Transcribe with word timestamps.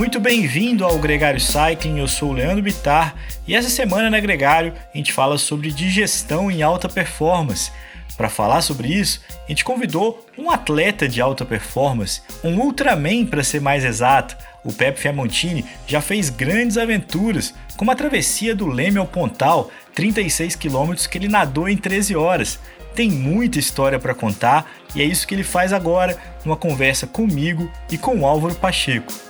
Muito 0.00 0.18
bem-vindo 0.18 0.82
ao 0.82 0.98
Gregário 0.98 1.38
Cycling, 1.38 1.98
eu 1.98 2.08
sou 2.08 2.30
o 2.30 2.32
Leandro 2.32 2.62
Bitar 2.62 3.14
e 3.46 3.54
essa 3.54 3.68
semana 3.68 4.08
na 4.08 4.18
Gregário 4.18 4.72
a 4.94 4.96
gente 4.96 5.12
fala 5.12 5.36
sobre 5.36 5.70
digestão 5.70 6.50
em 6.50 6.62
alta 6.62 6.88
performance. 6.88 7.70
Para 8.16 8.30
falar 8.30 8.62
sobre 8.62 8.88
isso, 8.88 9.20
a 9.44 9.48
gente 9.48 9.62
convidou 9.62 10.26
um 10.38 10.50
atleta 10.50 11.06
de 11.06 11.20
alta 11.20 11.44
performance, 11.44 12.22
um 12.42 12.58
Ultraman 12.60 13.26
para 13.26 13.44
ser 13.44 13.60
mais 13.60 13.84
exato. 13.84 14.38
O 14.64 14.72
Pepe 14.72 14.98
Fiamontini 14.98 15.66
já 15.86 16.00
fez 16.00 16.30
grandes 16.30 16.78
aventuras, 16.78 17.52
como 17.76 17.90
a 17.90 17.94
travessia 17.94 18.54
do 18.54 18.66
Leme 18.66 18.96
ao 18.96 19.06
Pontal, 19.06 19.70
36 19.94 20.56
quilômetros 20.56 21.06
que 21.06 21.18
ele 21.18 21.28
nadou 21.28 21.68
em 21.68 21.76
13 21.76 22.16
horas. 22.16 22.58
Tem 22.94 23.10
muita 23.10 23.58
história 23.58 23.98
para 23.98 24.14
contar 24.14 24.64
e 24.94 25.02
é 25.02 25.04
isso 25.04 25.28
que 25.28 25.34
ele 25.34 25.44
faz 25.44 25.74
agora, 25.74 26.16
numa 26.42 26.56
conversa 26.56 27.06
comigo 27.06 27.70
e 27.92 27.98
com 27.98 28.20
o 28.20 28.24
Álvaro 28.26 28.54
Pacheco. 28.54 29.29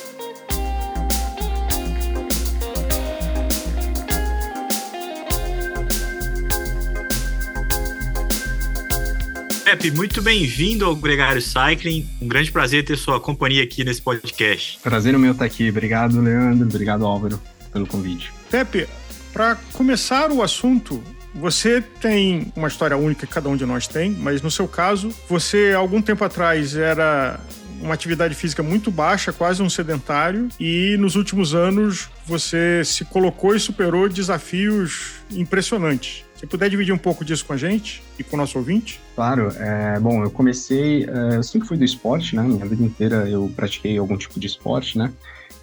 Pepe, 9.71 9.89
muito 9.89 10.21
bem-vindo 10.21 10.83
ao 10.83 10.93
Gregário 10.93 11.41
Cycling. 11.41 12.05
Um 12.21 12.27
grande 12.27 12.51
prazer 12.51 12.83
ter 12.83 12.97
sua 12.97 13.21
companhia 13.21 13.63
aqui 13.63 13.85
nesse 13.85 14.01
podcast. 14.01 14.77
Prazer 14.83 15.15
o 15.15 15.19
meu 15.19 15.31
estar 15.31 15.45
aqui. 15.45 15.69
Obrigado, 15.69 16.19
Leandro. 16.19 16.67
Obrigado, 16.67 17.05
Álvaro, 17.05 17.41
pelo 17.71 17.87
convite. 17.87 18.33
Pepe, 18.49 18.85
para 19.31 19.55
começar 19.71 20.29
o 20.29 20.43
assunto, 20.43 21.01
você 21.33 21.81
tem 22.01 22.51
uma 22.53 22.67
história 22.67 22.97
única 22.97 23.25
que 23.25 23.31
cada 23.31 23.47
um 23.47 23.55
de 23.55 23.65
nós 23.65 23.87
tem, 23.87 24.11
mas 24.11 24.41
no 24.41 24.51
seu 24.51 24.67
caso, 24.67 25.09
você 25.29 25.71
algum 25.73 26.01
tempo 26.01 26.25
atrás 26.25 26.75
era 26.75 27.39
uma 27.81 27.93
atividade 27.93 28.35
física 28.35 28.61
muito 28.61 28.91
baixa, 28.91 29.31
quase 29.31 29.63
um 29.63 29.69
sedentário, 29.69 30.49
e 30.59 30.97
nos 30.99 31.15
últimos 31.15 31.55
anos 31.55 32.09
você 32.27 32.83
se 32.83 33.05
colocou 33.05 33.55
e 33.55 33.59
superou 33.59 34.09
desafios 34.09 35.13
impressionantes. 35.31 36.25
Se 36.41 36.47
puder 36.47 36.71
dividir 36.71 36.91
um 36.91 36.97
pouco 36.97 37.23
disso 37.23 37.45
com 37.45 37.53
a 37.53 37.57
gente 37.57 38.01
e 38.17 38.23
com 38.23 38.35
o 38.35 38.39
nosso 38.39 38.57
ouvinte? 38.57 38.99
Claro. 39.13 39.49
É, 39.59 39.99
bom, 39.99 40.23
eu 40.23 40.31
comecei... 40.31 41.05
É, 41.05 41.35
eu 41.35 41.43
sempre 41.43 41.67
fui 41.67 41.77
do 41.77 41.85
esporte, 41.85 42.35
né? 42.35 42.41
Minha 42.41 42.65
vida 42.65 42.83
inteira 42.83 43.29
eu 43.29 43.47
pratiquei 43.55 43.95
algum 43.95 44.17
tipo 44.17 44.39
de 44.39 44.47
esporte, 44.47 44.97
né? 44.97 45.13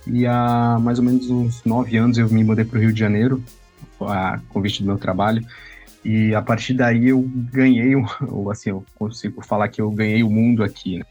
E 0.07 0.25
há 0.25 0.79
mais 0.81 1.01
ou 1.01 1.05
menos 1.05 1.29
uns 1.29 1.65
nove 1.65 1.97
anos 1.97 2.17
eu 2.17 2.29
me 2.31 2.45
mudei 2.45 2.65
para 2.65 2.79
o 2.79 2.81
Rio 2.81 2.93
de 2.93 3.01
Janeiro, 3.01 3.43
a 4.01 4.39
convite 4.51 4.85
do 4.85 4.87
meu 4.87 4.99
trabalho. 4.99 5.45
E 6.05 6.33
a 6.33 6.41
partir 6.41 6.75
daí 6.75 7.09
eu 7.09 7.29
ganhei, 7.53 7.97
ou 8.29 8.49
assim, 8.49 8.71
eu 8.71 8.85
consigo 8.95 9.45
falar 9.45 9.67
que 9.67 9.81
eu 9.81 9.91
ganhei 9.91 10.23
o 10.23 10.31
mundo 10.31 10.63
aqui, 10.63 10.99
né? 10.99 11.05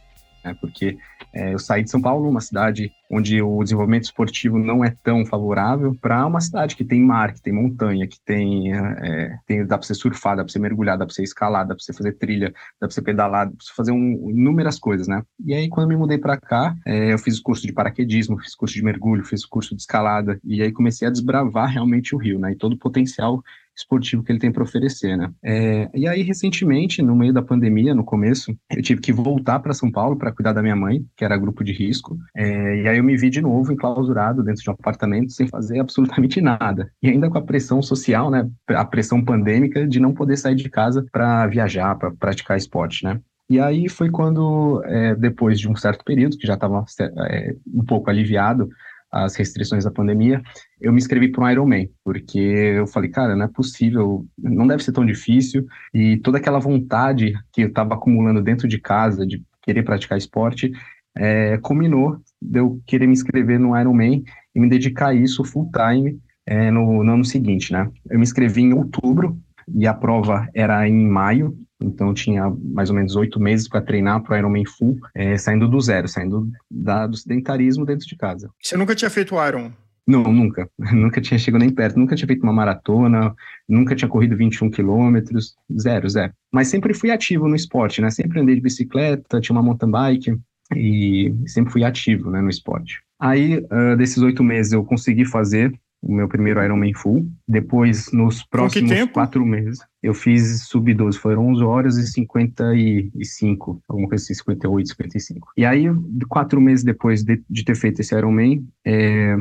Né? 0.48 0.58
Porque 0.60 0.98
é, 1.34 1.54
eu 1.54 1.60
saí 1.60 1.84
de 1.84 1.92
São 1.92 2.02
Paulo, 2.02 2.30
uma 2.30 2.42
cidade 2.42 2.92
onde 3.10 3.42
o 3.42 3.64
desenvolvimento 3.64 4.06
esportivo 4.06 4.58
não 4.58 4.84
é 4.84 4.96
tão 5.04 5.26
favorável, 5.26 5.96
para 6.02 6.26
uma 6.26 6.42
cidade 6.42 6.76
que 6.76 6.84
tem 6.84 7.02
mar, 7.02 7.34
que 7.34 7.42
tem 7.42 7.54
montanha, 7.54 8.08
que 8.08 8.20
tem, 8.26 8.74
é, 8.74 9.38
tem 9.46 9.66
dá 9.66 9.78
para 9.78 9.88
você 9.88 9.94
surfar, 9.94 10.36
dá 10.36 10.44
para 10.44 10.52
você 10.52 10.60
mergulhar, 10.60 10.98
dá 10.98 11.06
para 11.06 11.14
você 11.14 11.24
escalar, 11.24 11.66
dá 11.68 11.76
para 11.76 11.84
você 11.84 11.94
fazer 11.94 12.14
trilha, 12.14 12.54
dá 12.82 12.88
para 12.88 12.92
você 12.92 13.02
pedalar, 13.02 13.46
dá 13.46 13.56
para 13.56 13.66
você 13.66 13.74
fazer 13.74 13.92
um, 13.92 14.30
inúmeras 14.30 14.80
coisas, 14.80 15.08
né? 15.08 15.24
E 15.46 15.54
aí 15.54 15.70
quando 15.70 15.84
eu 15.84 15.90
me 15.90 15.98
mudei 15.98 16.18
para 16.18 16.38
cá, 16.38 16.76
é, 16.86 17.14
eu 17.14 17.18
fiz 17.18 17.38
o 17.40 17.44
curso 17.44 17.66
de 17.66 17.74
paraquedismo, 17.74 18.40
fiz 18.40 18.56
curso 18.56 18.76
de 18.76 18.84
mergulho, 18.84 19.24
fiz 19.24 19.46
curso 19.46 19.76
de 19.76 19.82
escalada 19.82 20.40
e 20.44 20.62
aí 20.62 20.72
comecei 20.72 21.08
a 21.08 21.12
desbravar 21.12 21.70
realmente 21.70 22.16
o 22.16 22.18
rio, 22.18 22.40
né? 22.40 22.52
E 22.52 22.56
todo 22.56 22.74
o 22.74 22.80
potencial 22.80 23.42
esportivo 23.78 24.24
que 24.24 24.32
ele 24.32 24.40
tem 24.40 24.52
para 24.52 24.64
oferecer, 24.64 25.16
né? 25.16 25.32
É, 25.44 25.90
e 25.94 26.08
aí, 26.08 26.22
recentemente, 26.24 27.02
no 27.02 27.16
meio 27.16 27.32
da 27.32 27.42
pandemia, 27.42 27.94
no 27.94 28.04
começo, 28.04 28.56
eu 28.70 28.82
tive 28.82 29.00
que 29.00 29.14
voltar 29.14 29.60
para 29.60 29.74
São 29.74 29.92
Paulo 29.92 30.18
para 30.18 30.32
cuidar 30.32 30.54
da 30.54 30.62
minha 30.62 30.76
mãe, 30.76 31.06
que 31.16 31.24
era 31.24 31.38
grupo 31.38 31.64
de 31.64 31.72
risco, 31.72 32.18
é, 32.36 32.82
e 32.82 32.88
aí 32.88 32.98
eu 32.98 33.04
me 33.04 33.16
vi 33.16 33.30
de 33.30 33.42
novo 33.42 33.72
enclausurado 33.72 34.44
dentro 34.44 34.64
de 34.64 34.70
um 34.70 34.74
apartamento 34.74 35.32
sem 35.32 35.48
fazer 35.48 35.80
absolutamente 35.80 36.42
nada. 36.42 36.92
E 37.02 37.10
ainda 37.10 37.30
com 37.30 37.38
a 37.38 37.42
pressão 37.42 37.82
social, 37.82 38.32
né? 38.32 38.50
A 38.70 38.86
pressão 38.86 39.24
pandêmica 39.24 39.88
de 39.88 40.00
não 40.00 40.14
poder 40.14 40.38
sair 40.38 40.56
de 40.56 40.70
casa 40.70 41.06
para 41.12 41.48
viajar, 41.48 41.96
para 41.96 42.12
praticar 42.12 42.58
esporte, 42.58 43.04
né? 43.04 43.20
E 43.50 43.60
aí 43.62 43.88
foi 43.88 44.10
quando, 44.10 44.82
é, 44.84 45.16
depois 45.16 45.58
de 45.58 45.70
um 45.70 45.76
certo 45.76 46.04
período, 46.04 46.38
que 46.38 46.46
já 46.46 46.56
estava 46.56 46.84
é, 47.30 47.56
um 47.74 47.86
pouco 47.86 48.10
aliviado 48.10 48.68
as 49.12 49.36
restrições 49.36 49.84
da 49.84 49.92
pandemia, 49.92 50.42
eu 50.82 50.92
me 50.92 50.98
inscrevi 50.98 51.32
para 51.32 51.44
um 51.44 51.50
Ironman, 51.50 51.90
porque 52.04 52.40
eu 52.40 52.88
falei, 52.88 53.10
cara, 53.10 53.36
não 53.36 53.46
é 53.46 53.48
possível, 53.48 54.26
não 54.38 54.68
deve 54.68 54.84
ser 54.84 54.92
tão 54.92 55.06
difícil, 55.06 55.66
e 55.94 56.18
toda 56.18 56.38
aquela 56.38 56.60
vontade 56.60 57.34
que 57.52 57.62
eu 57.62 57.68
estava 57.68 57.96
acumulando 57.96 58.42
dentro 58.42 58.68
de 58.68 58.80
casa 58.80 59.26
de 59.26 59.42
querer 59.62 59.84
praticar 59.84 60.18
esporte, 60.18 60.72
é, 61.16 61.58
combinou 61.58 62.18
de 62.42 62.60
eu 62.60 62.82
querer 62.86 63.08
me 63.08 63.14
inscrever 63.14 63.60
no 63.60 63.78
Ironman 63.78 64.24
e 64.54 64.60
me 64.60 64.70
dedicar 64.70 65.10
a 65.10 65.14
isso 65.14 65.44
full 65.44 65.70
time 65.72 66.20
é, 66.46 66.72
no, 66.72 67.04
no 67.04 67.14
ano 67.14 67.26
seguinte, 67.26 67.74
né? 67.74 67.90
Eu 68.10 68.18
me 68.18 68.24
inscrevi 68.24 68.62
em 68.62 68.74
outubro 68.74 69.38
e 69.76 69.86
a 69.86 69.94
prova 69.94 70.48
era 70.54 70.88
em 70.88 71.08
maio, 71.08 71.58
então 71.80 72.14
tinha 72.14 72.50
mais 72.50 72.90
ou 72.90 72.96
menos 72.96 73.16
oito 73.16 73.40
meses 73.40 73.68
para 73.68 73.82
treinar 73.82 74.22
para 74.22 74.36
o 74.36 74.38
Ironman 74.38 74.66
Full, 74.66 74.98
é, 75.14 75.38
saindo 75.38 75.68
do 75.68 75.80
zero, 75.80 76.08
saindo 76.08 76.50
da, 76.70 77.08
do 77.08 77.16
sedentarismo 77.16 77.86
dentro 77.86 78.08
de 78.08 78.16
casa. 78.16 78.50
Você 78.62 78.76
nunca 78.76 78.96
tinha 78.96 79.10
feito 79.10 79.36
Iron? 79.48 79.72
Não, 80.08 80.24
nunca. 80.24 80.70
Nunca 80.94 81.20
tinha 81.20 81.38
chegado 81.38 81.60
nem 81.60 81.70
perto. 81.70 82.00
Nunca 82.00 82.16
tinha 82.16 82.28
feito 82.28 82.42
uma 82.42 82.54
maratona, 82.54 83.36
nunca 83.68 83.94
tinha 83.94 84.08
corrido 84.08 84.38
21 84.38 84.70
quilômetros, 84.70 85.54
zero, 85.78 86.08
zero. 86.08 86.32
Mas 86.50 86.70
sempre 86.70 86.94
fui 86.94 87.12
ativo 87.12 87.50
no 87.50 87.56
esporte, 87.58 88.02
né? 88.02 88.10
Sempre 88.10 88.40
andei 88.40 88.56
de 88.56 88.62
bicicleta, 88.62 89.42
tinha 89.42 89.54
uma 89.54 89.62
mountain 89.62 89.92
bike 89.92 90.38
e 90.74 91.34
sempre 91.46 91.74
fui 91.74 91.84
ativo 91.84 92.32
né, 92.32 92.40
no 92.40 92.50
esporte. 92.50 93.02
Aí, 93.20 93.58
uh, 93.58 93.98
desses 93.98 94.20
oito 94.20 94.44
meses, 94.44 94.72
eu 94.72 94.84
consegui 94.86 95.26
fazer 95.26 95.78
o 96.02 96.14
meu 96.14 96.28
primeiro 96.28 96.64
Ironman 96.64 96.94
Full. 96.94 97.30
Depois, 97.48 98.12
nos 98.12 98.44
próximos 98.44 98.92
quatro 99.12 99.46
meses, 99.46 99.80
eu 100.08 100.14
fiz 100.14 100.64
sub-12. 100.64 101.16
Foram 101.18 101.48
11 101.48 101.64
horas 101.64 101.98
e 101.98 102.08
55, 102.08 103.82
alguma 103.88 104.08
coisa 104.08 104.24
assim, 104.24 104.34
58, 104.34 104.90
55. 104.90 105.52
E 105.58 105.66
aí, 105.66 105.86
quatro 106.30 106.62
meses 106.62 106.84
depois 106.84 107.24
de, 107.24 107.44
de 107.50 107.64
ter 107.64 107.76
feito 107.76 108.00
esse 108.00 108.16
Ironman, 108.16 108.66
é, 108.86 109.36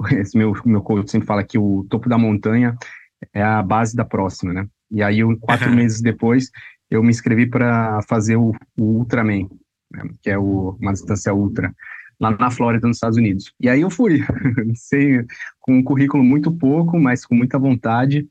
esse 0.12 0.36
meu, 0.36 0.54
meu 0.64 0.80
coach 0.82 1.10
sempre 1.10 1.26
fala 1.26 1.44
que 1.44 1.58
o 1.58 1.86
topo 1.90 2.08
da 2.08 2.18
montanha 2.18 2.76
é 3.32 3.42
a 3.42 3.62
base 3.62 3.94
da 3.94 4.04
próxima, 4.04 4.52
né? 4.52 4.66
E 4.90 5.02
aí, 5.02 5.20
eu, 5.20 5.36
quatro 5.38 5.70
meses 5.70 6.00
depois, 6.00 6.50
eu 6.90 7.02
me 7.02 7.10
inscrevi 7.10 7.46
para 7.46 8.00
fazer 8.02 8.36
o, 8.36 8.52
o 8.78 8.82
Ultraman, 8.82 9.48
né? 9.90 10.02
que 10.22 10.30
é 10.30 10.38
o, 10.38 10.76
uma 10.80 10.92
distância 10.92 11.34
ultra 11.34 11.74
lá 12.18 12.30
na 12.30 12.50
Flórida, 12.50 12.86
nos 12.86 12.96
Estados 12.96 13.18
Unidos. 13.18 13.52
E 13.60 13.68
aí 13.68 13.82
eu 13.82 13.90
fui, 13.90 14.20
sei, 14.74 15.24
com 15.60 15.76
um 15.76 15.82
currículo 15.82 16.24
muito 16.24 16.50
pouco, 16.50 16.98
mas 16.98 17.26
com 17.26 17.34
muita 17.34 17.58
vontade. 17.58 18.26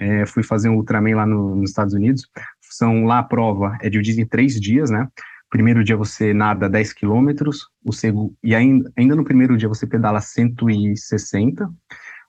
É, 0.00 0.24
fui 0.24 0.42
fazer 0.42 0.70
um 0.70 0.76
Ultraman 0.76 1.14
lá 1.14 1.26
no, 1.26 1.54
nos 1.54 1.70
Estados 1.70 1.92
Unidos. 1.92 2.26
São 2.62 3.04
lá 3.04 3.18
a 3.18 3.22
prova 3.22 3.76
é 3.82 3.90
dividida 3.90 4.22
em 4.22 4.26
três 4.26 4.58
dias, 4.58 4.90
né? 4.90 5.06
Primeiro 5.50 5.84
dia 5.84 5.96
você 5.96 6.32
nada 6.32 6.70
10 6.70 6.94
quilômetros, 6.94 7.68
o 7.84 7.92
segundo 7.92 8.34
e 8.42 8.54
ainda, 8.54 8.90
ainda 8.96 9.14
no 9.14 9.24
primeiro 9.24 9.58
dia 9.58 9.68
você 9.68 9.86
pedala 9.86 10.20
160. 10.20 11.68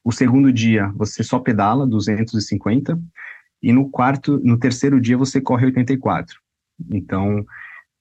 O 0.04 0.12
segundo 0.12 0.52
dia 0.52 0.92
você 0.98 1.24
só 1.24 1.40
pedala 1.40 1.88
250 1.88 3.00
e 3.62 3.72
no 3.72 3.90
quarto, 3.90 4.40
no 4.44 4.58
terceiro 4.58 5.00
dia 5.00 5.18
você 5.18 5.40
corre 5.40 5.68
84. 5.68 6.36
Então, 6.90 7.46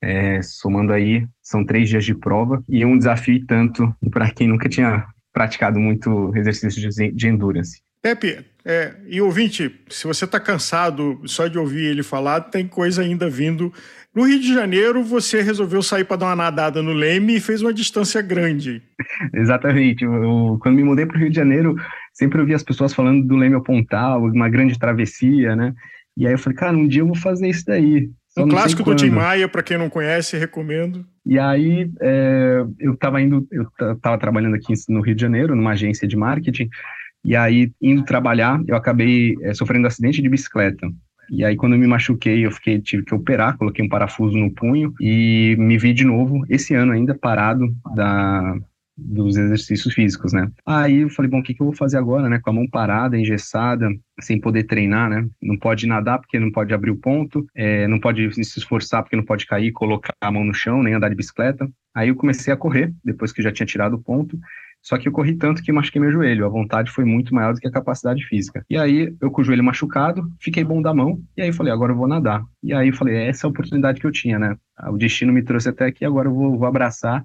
é, 0.03 0.41
somando 0.43 0.93
aí, 0.93 1.29
são 1.43 1.65
três 1.65 1.89
dias 1.89 2.05
de 2.05 2.15
prova 2.15 2.65
e 2.69 2.85
um 2.85 2.99
desafio 2.99 3.45
tanto 3.47 3.95
para 4.11 4.31
quem 4.31 4.49
nunca 4.49 4.69
tinha 4.69 5.07
praticado 5.33 5.79
muito 5.79 6.35
exercício 6.35 6.91
de, 6.91 7.13
de 7.13 7.29
endurance. 7.29 7.83
Pepe, 8.03 8.45
é, 8.65 8.95
e 9.07 9.21
ouvinte, 9.21 9.75
se 9.89 10.07
você 10.07 10.25
está 10.25 10.41
cansado 10.41 11.21
só 11.27 11.47
de 11.47 11.59
ouvir 11.59 11.85
ele 11.85 12.03
falar, 12.03 12.41
tem 12.43 12.67
coisa 12.67 13.03
ainda 13.03 13.29
vindo. 13.29 13.73
No 14.15 14.27
Rio 14.27 14.41
de 14.41 14.53
Janeiro, 14.53 15.05
você 15.05 15.41
resolveu 15.41 15.83
sair 15.83 16.05
para 16.05 16.17
dar 16.17 16.27
uma 16.27 16.37
nadada 16.37 16.83
no 16.83 16.93
Leme 16.93 17.37
e 17.37 17.41
fez 17.41 17.63
uma 17.63 17.73
distância 17.73 18.21
grande. 18.21 18.83
Exatamente. 19.33 20.05
Eu, 20.05 20.15
eu, 20.15 20.59
quando 20.61 20.77
me 20.77 20.85
mudei 20.85 21.07
para 21.07 21.17
o 21.17 21.21
Rio 21.21 21.31
de 21.31 21.37
Janeiro, 21.37 21.77
sempre 22.13 22.41
ouvi 22.41 22.55
as 22.55 22.63
pessoas 22.63 22.93
falando 22.93 23.27
do 23.27 23.37
Leme 23.37 23.55
ao 23.55 23.63
Pontal, 23.63 24.25
uma 24.25 24.49
grande 24.49 24.79
travessia, 24.79 25.55
né? 25.55 25.75
E 26.17 26.27
aí 26.27 26.33
eu 26.33 26.39
falei, 26.39 26.59
cara, 26.59 26.77
um 26.77 26.89
dia 26.89 27.03
eu 27.03 27.07
vou 27.07 27.17
fazer 27.17 27.49
isso 27.49 27.65
daí. 27.67 28.11
Um 28.37 28.49
clássico 28.49 28.83
do 28.83 28.95
Tim 28.95 29.11
Maia, 29.11 29.49
para 29.49 29.63
quem 29.63 29.79
não 29.79 29.89
conhece, 29.89 30.37
recomendo. 30.37 31.05
E 31.27 31.39
aí, 31.39 31.91
é, 32.01 32.65
eu 32.79 32.95
estava 32.95 33.21
indo, 33.21 33.47
eu 33.51 33.67
estava 33.95 34.19
trabalhando 34.19 34.55
aqui 34.55 34.73
no 34.89 35.01
Rio 35.01 35.15
de 35.15 35.21
Janeiro, 35.21 35.55
numa 35.55 35.73
agência 35.73 36.07
de 36.07 36.17
marketing, 36.17 36.69
e 37.25 37.37
aí, 37.37 37.73
indo 37.81 38.05
trabalhar, 38.05 38.61
eu 38.67 38.77
acabei 38.77 39.35
é, 39.43 39.55
sofrendo 39.55 39.85
um 39.85 39.89
acidente 39.89 40.23
de 40.23 40.29
bicicleta. 40.29 40.91
E 41.31 41.45
aí, 41.45 41.57
quando 41.57 41.75
eu 41.75 41.79
me 41.79 41.87
machuquei, 41.87 42.45
eu 42.45 42.51
fiquei, 42.51 42.81
tive 42.81 43.05
que 43.05 43.15
operar, 43.15 43.57
coloquei 43.57 43.85
um 43.85 43.89
parafuso 43.89 44.37
no 44.37 44.53
punho 44.53 44.93
e 45.01 45.55
me 45.59 45.79
vi 45.79 45.93
de 45.93 46.05
novo, 46.05 46.45
esse 46.49 46.75
ano 46.75 46.93
ainda, 46.93 47.15
parado 47.15 47.73
da, 47.95 48.57
dos 48.97 49.37
exercícios 49.37 49.95
físicos, 49.95 50.33
né? 50.33 50.51
Aí 50.67 51.03
eu 51.03 51.11
falei, 51.11 51.31
bom, 51.31 51.39
o 51.39 51.43
que, 51.43 51.55
que 51.55 51.63
eu 51.63 51.67
vou 51.67 51.75
fazer 51.75 51.99
agora, 51.99 52.29
né? 52.29 52.39
Com 52.39 52.51
a 52.51 52.53
mão 52.53 52.67
parada, 52.69 53.17
engessada, 53.17 53.89
sem 54.21 54.41
poder 54.41 54.65
treinar, 54.65 55.09
né? 55.09 55.27
Não 55.41 55.57
pode 55.57 55.87
nadar 55.87 56.19
porque 56.19 56.39
não 56.39 56.51
pode 56.51 56.75
abrir 56.75 56.91
o 56.91 56.97
ponto, 56.97 57.47
é, 57.55 57.87
não 57.87 58.01
pode 58.01 58.33
se 58.33 58.59
esforçar 58.59 59.03
porque 59.03 59.17
não 59.17 59.25
pode 59.25 59.47
cair, 59.47 59.73
colocar 59.73 60.13
a 60.21 60.31
mão 60.33 60.45
no 60.45 60.55
chão, 60.55 60.83
nem 60.83 60.95
andar 60.95 61.09
de 61.09 61.15
bicicleta. 61.15 61.69
Aí 61.95 62.09
eu 62.09 62.17
comecei 62.17 62.53
a 62.53 62.57
correr, 62.57 62.93
depois 63.05 63.33
que 63.33 63.43
já 63.43 63.53
tinha 63.53 63.67
tirado 63.67 63.95
o 63.95 64.03
ponto, 64.03 64.39
só 64.83 64.97
que 64.97 65.09
eu 65.09 65.13
corri 65.13 65.35
tanto 65.37 65.63
que 65.63 65.73
machuquei 65.73 66.01
meu 66.01 66.11
joelho. 66.11 66.47
A 66.47 66.49
vontade 66.49 66.91
foi 66.91 67.05
muito 67.05 67.35
maior 67.35 67.53
do 67.53 67.61
que 67.61 67.69
a 67.69 67.73
capacidade 67.73 68.25
física. 68.25 68.65
E 68.69 68.77
aí, 68.77 69.15
eu 69.21 69.31
com 69.31 69.43
o 69.43 69.45
joelho 69.45 69.65
machucado, 69.65 70.23
fiquei 70.41 70.65
bom 70.65 70.81
da 70.81 70.95
mão. 70.95 71.21
E 71.37 71.43
aí 71.43 71.53
falei, 71.53 71.73
agora 71.73 71.93
eu 71.93 71.97
vou 71.97 72.09
nadar. 72.09 72.43
E 72.63 72.73
aí 72.73 72.89
eu 72.89 72.95
falei, 72.95 73.17
essa 73.17 73.47
é 73.47 73.49
a 73.49 73.51
oportunidade 73.51 74.01
que 74.01 74.07
eu 74.07 74.13
tinha, 74.13 74.39
né? 74.39 74.57
O 74.89 74.97
destino 74.97 75.33
me 75.33 75.43
trouxe 75.43 75.69
até 75.69 75.87
aqui, 75.87 76.05
agora 76.05 76.29
eu 76.29 76.35
vou, 76.35 76.59
vou 76.59 76.67
abraçar 76.67 77.23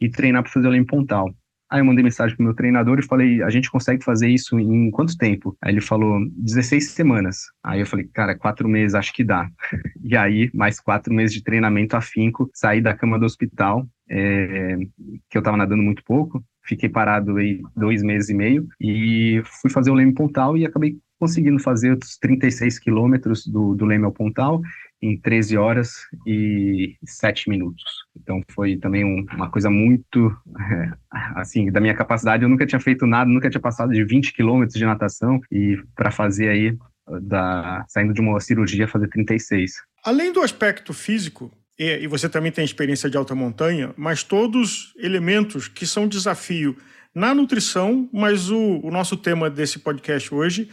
e 0.00 0.08
treinar 0.08 0.42
para 0.42 0.52
fazer 0.52 0.66
o 0.66 0.70
Leme 0.70 0.86
Pontal. 0.86 1.32
Aí 1.68 1.80
eu 1.80 1.84
mandei 1.84 2.04
mensagem 2.04 2.36
pro 2.36 2.44
meu 2.44 2.54
treinador 2.54 2.98
e 2.98 3.04
falei, 3.04 3.42
a 3.42 3.50
gente 3.50 3.70
consegue 3.70 4.04
fazer 4.04 4.28
isso 4.28 4.58
em 4.58 4.90
quanto 4.90 5.16
tempo? 5.16 5.56
Aí 5.60 5.72
ele 5.72 5.80
falou, 5.80 6.20
16 6.36 6.90
semanas. 6.90 7.38
Aí 7.62 7.80
eu 7.80 7.86
falei, 7.86 8.08
cara, 8.14 8.36
quatro 8.36 8.68
meses, 8.68 8.94
acho 8.94 9.12
que 9.12 9.24
dá. 9.24 9.48
e 10.02 10.16
aí, 10.16 10.48
mais 10.54 10.78
quatro 10.78 11.12
meses 11.12 11.34
de 11.34 11.42
treinamento 11.42 11.96
afinco, 11.96 12.48
saí 12.54 12.80
da 12.80 12.94
cama 12.94 13.18
do 13.18 13.26
hospital, 13.26 13.84
é, 14.08 14.76
que 15.28 15.36
eu 15.36 15.42
tava 15.42 15.56
nadando 15.56 15.82
muito 15.82 16.04
pouco, 16.04 16.44
fiquei 16.66 16.88
parado 16.88 17.36
aí 17.36 17.60
dois 17.76 18.02
meses 18.02 18.28
e 18.28 18.34
meio 18.34 18.66
e 18.80 19.42
fui 19.60 19.70
fazer 19.70 19.90
o 19.90 19.94
Leme 19.94 20.14
Pontal 20.14 20.56
e 20.56 20.66
acabei 20.66 20.98
conseguindo 21.18 21.58
fazer 21.58 21.96
os 21.96 22.18
36 22.18 22.78
quilômetros 22.78 23.46
do, 23.46 23.74
do 23.74 23.86
Leme 23.86 24.04
ao 24.04 24.12
Pontal 24.12 24.60
em 25.00 25.18
13 25.18 25.56
horas 25.56 25.90
e 26.26 26.96
7 27.04 27.48
minutos. 27.48 27.84
Então 28.16 28.42
foi 28.52 28.76
também 28.76 29.04
um, 29.04 29.24
uma 29.34 29.50
coisa 29.50 29.70
muito, 29.70 30.34
é, 30.58 30.92
assim, 31.34 31.70
da 31.70 31.80
minha 31.80 31.94
capacidade. 31.94 32.42
Eu 32.42 32.48
nunca 32.48 32.66
tinha 32.66 32.80
feito 32.80 33.06
nada, 33.06 33.30
nunca 33.30 33.50
tinha 33.50 33.60
passado 33.60 33.92
de 33.92 34.04
20 34.04 34.32
quilômetros 34.32 34.78
de 34.78 34.84
natação 34.84 35.40
e 35.50 35.78
para 35.94 36.10
fazer 36.10 36.48
aí, 36.48 36.76
da, 37.22 37.84
saindo 37.88 38.12
de 38.12 38.20
uma 38.20 38.40
cirurgia, 38.40 38.88
fazer 38.88 39.08
36. 39.08 39.74
Além 40.04 40.32
do 40.32 40.40
aspecto 40.40 40.92
físico, 40.92 41.50
e 41.78 42.06
você 42.06 42.28
também 42.28 42.50
tem 42.50 42.64
experiência 42.64 43.10
de 43.10 43.16
alta 43.16 43.34
montanha, 43.34 43.92
mas 43.96 44.22
todos 44.22 44.94
elementos 44.96 45.68
que 45.68 45.86
são 45.86 46.08
desafio 46.08 46.76
na 47.14 47.34
nutrição, 47.34 48.08
mas 48.12 48.50
o, 48.50 48.80
o 48.82 48.90
nosso 48.90 49.16
tema 49.16 49.48
desse 49.48 49.78
podcast 49.78 50.34
hoje 50.34 50.70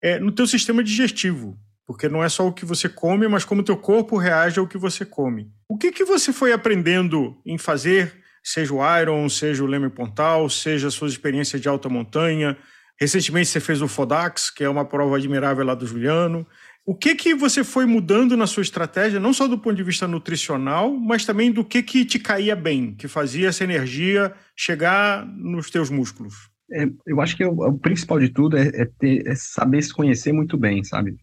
é 0.00 0.18
no 0.18 0.32
teu 0.32 0.46
sistema 0.46 0.82
digestivo. 0.82 1.58
Porque 1.86 2.08
não 2.08 2.22
é 2.22 2.28
só 2.28 2.46
o 2.46 2.52
que 2.52 2.64
você 2.64 2.88
come, 2.88 3.26
mas 3.28 3.44
como 3.44 3.60
o 3.60 3.64
teu 3.64 3.76
corpo 3.76 4.16
reage 4.16 4.58
ao 4.58 4.66
que 4.66 4.78
você 4.78 5.04
come. 5.04 5.50
O 5.68 5.76
que, 5.76 5.90
que 5.90 6.04
você 6.04 6.32
foi 6.32 6.52
aprendendo 6.52 7.36
em 7.44 7.58
fazer, 7.58 8.14
seja 8.42 8.72
o 8.72 9.00
Iron, 9.00 9.28
seja 9.28 9.62
o 9.62 9.66
Leme 9.66 9.90
Pontal, 9.90 10.48
seja 10.48 10.88
as 10.88 10.94
suas 10.94 11.12
experiências 11.12 11.60
de 11.60 11.68
alta 11.68 11.88
montanha? 11.88 12.56
Recentemente 12.98 13.48
você 13.48 13.60
fez 13.60 13.82
o 13.82 13.88
Fodax, 13.88 14.48
que 14.48 14.62
é 14.62 14.68
uma 14.68 14.84
prova 14.84 15.16
admirável 15.16 15.64
lá 15.64 15.74
do 15.74 15.86
Juliano. 15.86 16.46
O 16.84 16.96
que 16.96 17.14
que 17.14 17.32
você 17.32 17.62
foi 17.62 17.86
mudando 17.86 18.36
na 18.36 18.46
sua 18.46 18.62
estratégia, 18.62 19.20
não 19.20 19.32
só 19.32 19.46
do 19.46 19.56
ponto 19.56 19.76
de 19.76 19.84
vista 19.84 20.08
nutricional, 20.08 20.92
mas 20.92 21.24
também 21.24 21.52
do 21.52 21.64
que 21.64 21.80
que 21.80 22.04
te 22.04 22.18
caía 22.18 22.56
bem, 22.56 22.94
que 22.94 23.06
fazia 23.06 23.48
essa 23.48 23.62
energia 23.62 24.32
chegar 24.56 25.24
nos 25.24 25.70
teus 25.70 25.90
músculos? 25.90 26.50
É, 26.72 26.86
eu 27.06 27.20
acho 27.20 27.36
que 27.36 27.44
o, 27.44 27.78
principal 27.78 28.18
de 28.18 28.30
tudo 28.30 28.56
é, 28.56 28.66
é, 28.68 28.88
ter, 28.98 29.26
é 29.26 29.34
saber 29.36 29.80
se 29.82 29.92
conhecer 29.92 30.32
muito 30.32 30.56
bem, 30.56 30.82
sabe? 30.82 31.14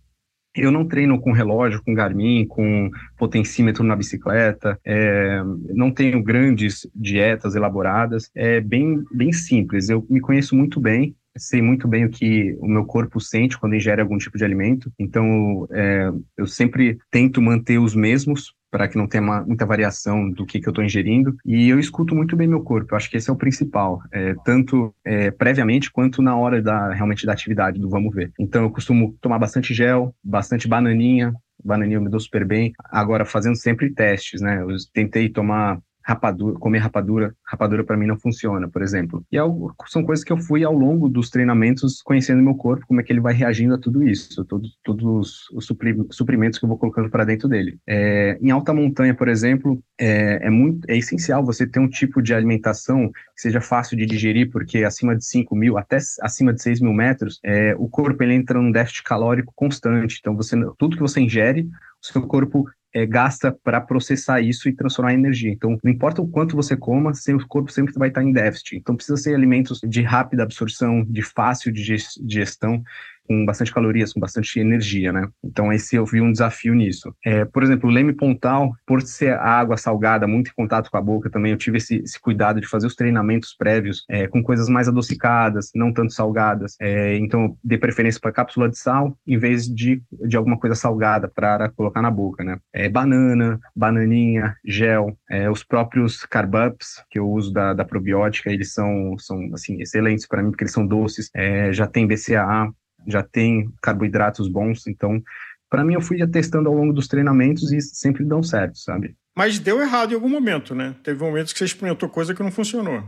Eu 0.56 0.72
não 0.72 0.88
treino 0.88 1.20
com 1.20 1.32
relógio, 1.32 1.82
com 1.84 1.94
Garmin, 1.94 2.46
com 2.48 2.90
potencímetro 3.18 3.84
na 3.84 3.96
bicicleta, 3.96 4.80
é, 4.86 5.42
não 5.74 5.92
tenho 5.92 6.24
grandes 6.24 6.88
dietas 6.96 7.56
elaboradas, 7.56 8.32
é 8.34 8.62
bem, 8.62 9.04
bem 9.12 9.32
simples. 9.34 9.90
Eu 9.90 10.06
me 10.10 10.22
conheço 10.22 10.56
muito 10.56 10.80
bem, 10.80 11.16
sei 11.40 11.62
muito 11.62 11.88
bem 11.88 12.06
o 12.06 12.10
que 12.10 12.56
o 12.60 12.68
meu 12.68 12.86
corpo 12.86 13.20
sente 13.20 13.58
quando 13.58 13.76
ingere 13.76 14.02
algum 14.02 14.18
tipo 14.18 14.38
de 14.38 14.46
alimento, 14.46 14.92
então 15.00 15.68
é, 15.72 16.12
eu 16.38 16.46
sempre 16.46 16.98
tento 17.10 17.42
manter 17.42 17.80
os 17.80 17.96
mesmos 17.96 18.54
para 18.72 18.88
que 18.88 18.98
não 18.98 19.08
tenha 19.08 19.24
uma, 19.24 19.42
muita 19.42 19.66
variação 19.66 20.30
do 20.30 20.46
que, 20.46 20.60
que 20.60 20.68
eu 20.68 20.72
estou 20.72 20.84
ingerindo. 20.84 21.36
E 21.46 21.70
eu 21.70 21.80
escuto 21.80 22.16
muito 22.16 22.36
bem 22.36 22.48
meu 22.48 22.62
corpo. 22.62 22.94
Eu 22.94 22.98
acho 22.98 23.10
que 23.10 23.18
esse 23.18 23.30
é 23.30 23.34
o 23.34 23.36
principal, 23.36 24.00
é, 24.12 24.36
tanto 24.46 24.94
é, 25.04 25.32
previamente 25.32 25.92
quanto 25.92 26.22
na 26.22 26.36
hora 26.36 26.62
da 26.62 26.94
realmente 26.94 27.26
da 27.26 27.34
atividade 27.34 27.80
do 27.80 27.90
vamos 27.90 28.14
ver. 28.14 28.32
Então 28.40 28.64
eu 28.64 28.70
costumo 28.70 29.18
tomar 29.22 29.40
bastante 29.40 29.74
gel, 29.74 30.14
bastante 30.24 30.68
bananinha. 30.68 31.34
Bananinha 31.64 32.00
me 32.00 32.10
dou 32.10 32.20
super 32.20 32.46
bem. 32.46 32.72
Agora, 32.86 33.26
fazendo 33.26 33.56
sempre 33.56 33.94
testes, 33.94 34.40
né? 34.40 34.62
Eu 34.62 34.68
tentei 34.94 35.28
tomar 35.28 35.80
rapadura, 36.10 36.58
comer 36.58 36.80
rapadura, 36.80 37.36
rapadura 37.46 37.84
para 37.84 37.96
mim 37.96 38.08
não 38.08 38.18
funciona, 38.18 38.68
por 38.68 38.82
exemplo. 38.82 39.24
E 39.32 39.38
é 39.38 39.42
são 39.88 40.04
coisas 40.04 40.26
que 40.26 40.32
eu 40.32 40.38
fui 40.38 40.64
ao 40.64 40.74
longo 40.74 41.08
dos 41.08 41.30
treinamentos 41.30 42.02
conhecendo 42.02 42.42
meu 42.42 42.56
corpo, 42.56 42.86
como 42.88 43.00
é 43.00 43.04
que 43.04 43.14
ele 43.14 43.20
vai 43.20 43.34
reagindo 43.34 43.76
a 43.76 43.78
tudo 43.78 44.02
isso, 44.02 44.44
todos, 44.84 45.50
os 45.54 45.66
suprimentos 46.12 46.58
que 46.58 46.66
eu 46.66 46.70
vou 46.70 46.78
colocando 46.78 47.10
para 47.10 47.24
dentro 47.24 47.48
dele. 47.48 47.78
É, 47.88 48.38
em 48.42 48.50
alta 48.50 48.74
montanha, 48.74 49.14
por 49.14 49.28
exemplo, 49.28 49.82
é, 50.00 50.48
é, 50.48 50.50
muito, 50.50 50.90
é 50.90 50.98
essencial 50.98 51.46
você 51.46 51.68
ter 51.68 51.80
um 51.80 51.88
tipo 51.88 52.22
de 52.22 52.34
alimentação 52.34 53.10
que 53.36 53.42
seja 53.42 53.62
fácil 53.62 53.96
de 53.96 54.06
digerir, 54.06 54.50
porque 54.50 54.84
acima 54.84 55.16
de 55.16 55.26
5 55.26 55.56
mil, 55.56 55.78
até 55.78 56.00
acima 56.22 56.54
de 56.54 56.62
6 56.62 56.82
mil 56.82 56.94
metros, 56.94 57.40
é, 57.44 57.76
o 57.78 57.88
corpo 57.88 58.24
ele 58.24 58.34
entra 58.34 58.60
num 58.60 58.72
déficit 58.72 59.04
calórico 59.04 59.54
constante. 59.56 60.18
Então, 60.20 60.36
você, 60.36 60.56
tudo 60.78 60.96
que 60.96 61.02
você 61.02 61.22
ingere, 61.22 61.70
o 62.02 62.08
seu 62.08 62.22
corpo 62.22 62.66
é, 62.94 63.06
gasta 63.06 63.52
para 63.64 63.80
processar 63.82 64.42
isso 64.42 64.68
e 64.68 64.76
transformar 64.76 65.14
em 65.14 65.18
energia. 65.18 65.52
Então, 65.52 65.78
não 65.84 65.92
importa 65.92 66.22
o 66.22 66.28
quanto 66.28 66.56
você 66.56 66.76
coma, 66.76 67.14
seu 67.14 67.40
corpo 67.48 67.72
sempre 67.72 67.94
vai 67.96 68.10
estar 68.10 68.24
em 68.24 68.32
déficit. 68.32 68.78
Então, 68.78 68.96
precisa 68.96 69.18
ser 69.18 69.36
alimentos 69.36 69.80
de 69.84 70.02
rápida 70.02 70.44
absorção, 70.44 71.04
de 71.06 71.22
fácil 71.22 71.72
digestão 71.72 72.84
com 73.30 73.46
bastante 73.46 73.72
calorias, 73.72 74.12
com 74.12 74.20
bastante 74.20 74.60
energia, 74.60 75.14
né? 75.14 75.30
Então 75.44 75.72
esse 75.72 75.96
eu 75.96 76.04
vi 76.04 76.20
um 76.20 76.32
desafio 76.32 76.74
nisso. 76.74 77.14
É, 77.24 77.46
por 77.46 77.62
exemplo, 77.62 77.88
o 77.88 77.94
leme 77.94 78.12
pontal, 78.12 78.74
por 78.88 79.04
ser 79.04 79.38
água 79.38 79.78
salgada, 79.78 80.26
muito 80.26 80.50
em 80.50 80.54
contato 80.56 80.90
com 80.90 80.98
a 80.98 81.02
boca 81.02 81.30
também, 81.30 81.52
eu 81.52 81.58
tive 81.58 81.78
esse, 81.78 81.98
esse 81.98 82.20
cuidado 82.20 82.60
de 82.60 82.68
fazer 82.68 82.88
os 82.88 82.96
treinamentos 82.96 83.54
prévios 83.54 84.04
é, 84.10 84.28
com 84.28 84.42
coisas 84.42 84.68
mais 84.68 84.88
adocicadas, 84.88 85.70
não 85.76 85.94
tanto 85.94 86.12
salgadas. 86.12 86.76
É, 86.82 87.18
então, 87.18 87.56
dei 87.64 87.78
preferência 87.78 88.20
para 88.20 88.32
cápsula 88.32 88.68
de 88.68 88.80
sal 88.80 89.16
em 89.28 89.38
vez 89.38 89.68
de, 89.68 90.02
de 90.28 90.36
alguma 90.36 90.58
coisa 90.58 90.76
salgada 90.76 91.28
para 91.28 91.70
colocar 91.70 92.02
na 92.02 92.10
boca, 92.10 92.44
né? 92.44 92.58
É, 92.74 92.90
banana, 92.90 93.60
bananinha, 93.76 94.56
gel, 94.66 95.16
é, 95.30 95.50
os 95.52 95.64
próprios 95.64 96.26
carbups 96.26 97.04
que 97.12 97.20
eu 97.20 97.30
uso 97.30 97.54
da, 97.54 97.74
da 97.74 97.86
probiótica, 97.86 98.52
eles 98.52 98.74
são, 98.74 99.16
são 99.20 99.54
assim, 99.54 99.80
excelentes 99.80 100.28
para 100.28 100.42
mim 100.42 100.50
porque 100.50 100.64
eles 100.64 100.74
são 100.74 100.88
doces, 100.88 101.30
é, 101.36 101.72
já 101.72 101.86
tem 101.86 102.08
BCAA, 102.08 102.74
já 103.08 103.24
tem 103.24 103.72
carboidratos 103.82 104.48
bons, 104.48 104.88
então 104.88 105.22
para 105.70 105.84
mim 105.84 105.94
eu 105.94 106.02
fui 106.02 106.26
testando 106.28 106.70
ao 106.70 106.76
longo 106.76 106.94
dos 106.94 107.08
treinamentos 107.08 107.72
e 107.72 107.80
sempre 107.82 108.26
dão 108.26 108.42
certo, 108.42 108.78
sabe? 108.80 109.16
Mas 109.36 109.60
deu 109.60 109.80
errado 109.80 110.12
em 110.12 110.16
algum 110.16 110.30
momento, 110.30 110.74
né? 110.74 110.96
Teve 111.04 111.24
momentos 111.24 111.54
que 111.54 111.60
você 111.60 111.66
experimentou 111.66 112.10
coisa 112.10 112.34
que 112.34 112.44
não 112.44 112.52
funcionou. 112.52 113.04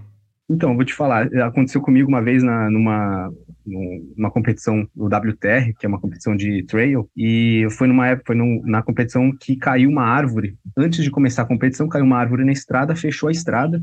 Então, 0.50 0.76
vou 0.76 0.84
te 0.84 0.94
falar, 0.94 1.28
aconteceu 1.46 1.82
comigo 1.82 2.10
uma 2.10 2.22
vez 2.22 2.44
na, 2.44 2.70
numa, 2.70 3.32
numa 3.66 4.30
competição 4.30 4.86
do 4.94 5.06
WTR, 5.06 5.74
que 5.80 5.86
é 5.86 5.90
uma 5.90 6.00
competição 6.00 6.36
de 6.36 6.64
trail, 6.64 7.10
e 7.16 7.66
foi 7.72 7.88
numa 7.88 8.08
época, 8.08 8.28
foi 8.28 8.36
num, 8.36 8.62
na 8.66 8.82
competição 8.82 9.32
que 9.32 9.56
caiu 9.56 9.90
uma 9.90 10.04
árvore. 10.04 10.58
Antes 10.78 11.04
de 11.04 11.10
começar 11.10 11.44
a 11.44 11.48
competição, 11.48 11.88
caiu 11.88 12.04
uma 12.04 12.18
árvore 12.18 12.44
na 12.44 12.52
estrada, 12.52 12.96
fechou 12.96 13.30
a 13.30 13.32
estrada, 13.32 13.82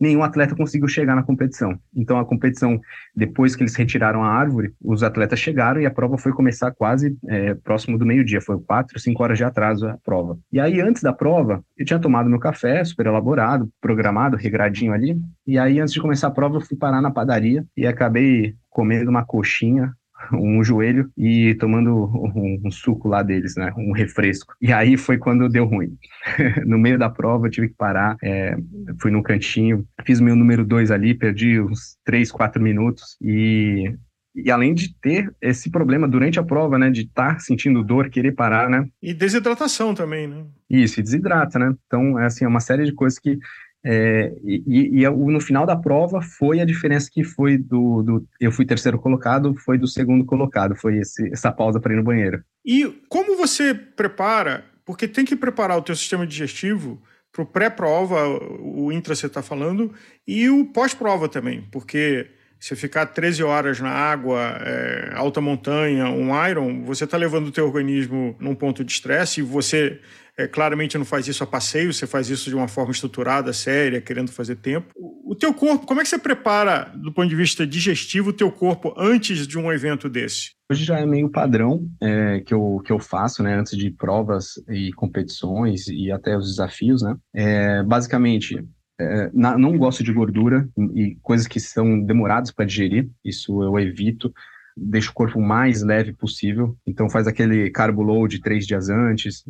nenhum 0.00 0.22
atleta 0.22 0.54
conseguiu 0.54 0.88
chegar 0.88 1.14
na 1.14 1.22
competição. 1.22 1.78
Então, 1.94 2.18
a 2.18 2.24
competição, 2.24 2.80
depois 3.14 3.56
que 3.56 3.62
eles 3.62 3.74
retiraram 3.74 4.22
a 4.22 4.28
árvore, 4.28 4.72
os 4.82 5.02
atletas 5.02 5.38
chegaram 5.38 5.80
e 5.80 5.86
a 5.86 5.90
prova 5.90 6.16
foi 6.16 6.32
começar 6.32 6.70
quase 6.70 7.16
é, 7.26 7.54
próximo 7.54 7.98
do 7.98 8.06
meio-dia, 8.06 8.40
foi 8.40 8.58
quatro, 8.60 8.98
cinco 8.98 9.22
horas 9.22 9.38
de 9.38 9.44
atraso 9.44 9.88
a 9.88 9.98
prova. 9.98 10.38
E 10.52 10.60
aí, 10.60 10.80
antes 10.80 11.02
da 11.02 11.12
prova, 11.12 11.64
eu 11.76 11.84
tinha 11.84 11.98
tomado 11.98 12.30
meu 12.30 12.38
café, 12.38 12.84
super 12.84 13.06
elaborado, 13.06 13.68
programado, 13.80 14.36
regradinho 14.36 14.92
ali, 14.92 15.18
e 15.46 15.58
aí, 15.58 15.80
antes 15.80 15.94
de 15.94 16.00
começar 16.00 16.28
a 16.28 16.32
prova, 16.32 16.56
eu 16.56 16.60
fui 16.60 16.76
parar 16.76 17.00
na 17.00 17.10
padaria 17.10 17.64
e 17.76 17.86
acabei 17.86 18.54
comendo 18.70 19.10
uma 19.10 19.24
coxinha 19.24 19.92
um 20.32 20.62
joelho 20.62 21.10
e 21.16 21.54
tomando 21.54 21.94
um, 21.94 22.60
um, 22.64 22.70
suco 22.70 23.08
lá 23.08 23.22
deles, 23.22 23.54
né? 23.56 23.72
Um 23.76 23.92
refresco. 23.92 24.54
E 24.60 24.72
aí 24.72 24.96
foi 24.96 25.18
quando 25.18 25.48
deu 25.48 25.64
ruim. 25.64 25.96
no 26.66 26.78
meio 26.78 26.98
da 26.98 27.10
prova 27.10 27.46
eu 27.46 27.50
tive 27.50 27.68
que 27.68 27.74
parar, 27.74 28.16
é, 28.22 28.56
fui 29.00 29.10
num 29.10 29.22
cantinho, 29.22 29.86
fiz 30.04 30.20
meu 30.20 30.36
número 30.36 30.64
dois 30.64 30.90
ali, 30.90 31.14
perdi 31.14 31.60
uns 31.60 31.96
três, 32.04 32.30
quatro 32.30 32.62
minutos 32.62 33.16
e 33.20 33.92
e 34.34 34.52
além 34.52 34.72
de 34.72 34.94
ter 35.00 35.34
esse 35.40 35.68
problema 35.68 36.06
durante 36.06 36.38
a 36.38 36.44
prova, 36.44 36.78
né, 36.78 36.90
de 36.90 37.02
estar 37.02 37.34
tá 37.34 37.38
sentindo 37.40 37.82
dor, 37.82 38.08
querer 38.08 38.32
parar, 38.32 38.70
né? 38.70 38.86
E 39.02 39.12
desidratação 39.12 39.94
também, 39.94 40.28
né? 40.28 40.44
Isso, 40.70 41.00
e 41.00 41.02
desidrata, 41.02 41.58
né? 41.58 41.74
Então, 41.86 42.18
é 42.18 42.26
assim, 42.26 42.44
é 42.44 42.48
uma 42.48 42.60
série 42.60 42.84
de 42.84 42.92
coisas 42.92 43.18
que 43.18 43.38
é, 43.84 44.32
e, 44.44 45.02
e, 45.02 45.08
no 45.08 45.40
final 45.40 45.64
da 45.64 45.76
prova 45.76 46.20
foi 46.20 46.60
a 46.60 46.64
diferença 46.64 47.08
que 47.12 47.22
foi 47.22 47.56
do, 47.56 48.02
do, 48.02 48.28
eu 48.40 48.50
fui 48.50 48.66
terceiro 48.66 48.98
colocado, 48.98 49.54
foi 49.56 49.78
do 49.78 49.86
segundo 49.86 50.24
colocado, 50.24 50.74
foi 50.74 50.98
esse, 50.98 51.30
essa 51.32 51.52
pausa 51.52 51.80
para 51.80 51.92
ir 51.92 51.96
no 51.96 52.02
banheiro. 52.02 52.42
E 52.64 52.86
como 53.08 53.36
você 53.36 53.72
prepara? 53.74 54.64
Porque 54.84 55.06
tem 55.06 55.24
que 55.24 55.36
preparar 55.36 55.78
o 55.78 55.82
teu 55.82 55.94
sistema 55.94 56.26
digestivo 56.26 57.00
para 57.30 57.42
o 57.42 57.46
pré-prova, 57.46 58.26
o 58.60 58.90
intra 58.90 59.14
você 59.14 59.26
está 59.26 59.42
falando, 59.42 59.92
e 60.26 60.48
o 60.48 60.66
pós-prova 60.66 61.28
também, 61.28 61.62
porque 61.70 62.26
você 62.58 62.74
ficar 62.74 63.06
13 63.06 63.42
horas 63.42 63.80
na 63.80 63.90
água, 63.90 64.40
é, 64.60 65.12
alta 65.14 65.40
montanha, 65.40 66.08
um 66.08 66.30
iron, 66.46 66.84
você 66.84 67.04
está 67.04 67.16
levando 67.16 67.48
o 67.48 67.52
teu 67.52 67.66
organismo 67.66 68.36
num 68.40 68.54
ponto 68.54 68.84
de 68.84 68.92
estresse 68.92 69.40
e 69.40 69.42
você 69.42 70.00
é, 70.38 70.46
claramente 70.46 70.96
não 70.96 71.04
faz 71.04 71.26
isso 71.26 71.42
a 71.42 71.46
passeio, 71.46 71.92
você 71.92 72.06
faz 72.06 72.30
isso 72.30 72.48
de 72.48 72.54
uma 72.54 72.68
forma 72.68 72.92
estruturada, 72.92 73.52
séria, 73.52 74.00
querendo 74.00 74.30
fazer 74.30 74.54
tempo. 74.54 74.94
O, 74.96 75.34
teu 75.34 75.52
corpo, 75.52 75.84
como 75.84 76.00
é 76.00 76.04
que 76.04 76.08
você 76.08 76.18
prepara, 76.18 76.92
do 76.94 77.12
ponto 77.12 77.28
de 77.28 77.34
vista 77.34 77.66
digestivo, 77.66 78.30
o 78.30 78.32
teu 78.32 78.50
corpo 78.50 78.94
antes 78.96 79.48
de 79.48 79.58
um 79.58 79.72
evento 79.72 80.08
desse? 80.08 80.52
Hoje 80.70 80.84
já 80.84 81.00
é 81.00 81.04
meio 81.04 81.28
padrão 81.28 81.88
é, 82.00 82.40
que, 82.40 82.54
eu, 82.54 82.80
que 82.84 82.92
eu 82.92 83.00
faço, 83.00 83.42
né, 83.42 83.58
antes 83.58 83.76
de 83.76 83.90
provas 83.90 84.52
e 84.68 84.92
competições 84.92 85.88
e 85.88 86.12
até 86.12 86.36
os 86.36 86.50
desafios, 86.50 87.02
né? 87.02 87.16
É, 87.34 87.82
basicamente, 87.82 88.64
é, 89.00 89.30
na, 89.32 89.56
não 89.56 89.76
gosto 89.76 90.02
de 90.02 90.12
gordura 90.12 90.68
e 90.94 91.16
coisas 91.22 91.46
que 91.46 91.60
são 91.60 92.00
demoradas 92.00 92.50
para 92.50 92.64
digerir, 92.64 93.08
isso 93.24 93.62
eu 93.62 93.78
evito 93.78 94.32
deixa 94.80 95.10
o 95.10 95.14
corpo 95.14 95.40
mais 95.40 95.82
leve 95.82 96.12
possível. 96.12 96.76
Então 96.86 97.10
faz 97.10 97.26
aquele 97.26 97.70
carbo 97.70 98.02
load 98.02 98.40
três 98.40 98.66
dias 98.66 98.88
antes, 98.88 99.42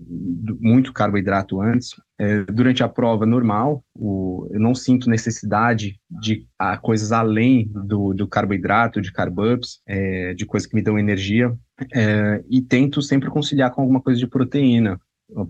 muito 0.60 0.92
carboidrato 0.92 1.60
antes. 1.60 1.90
É, 2.18 2.42
durante 2.44 2.82
a 2.82 2.88
prova 2.88 3.26
normal, 3.26 3.84
o, 3.94 4.48
eu 4.50 4.58
não 4.58 4.74
sinto 4.74 5.10
necessidade 5.10 6.00
de 6.10 6.46
a, 6.58 6.76
coisas 6.76 7.12
além 7.12 7.68
do, 7.68 8.14
do 8.14 8.26
carboidrato, 8.26 9.00
de 9.00 9.12
carb-ups, 9.12 9.80
é, 9.86 10.34
de 10.34 10.46
coisas 10.46 10.66
que 10.66 10.74
me 10.74 10.82
dão 10.82 10.98
energia. 10.98 11.54
É, 11.94 12.42
e 12.48 12.60
tento 12.60 13.02
sempre 13.02 13.30
conciliar 13.30 13.70
com 13.70 13.82
alguma 13.82 14.00
coisa 14.00 14.18
de 14.18 14.26
proteína. 14.26 14.98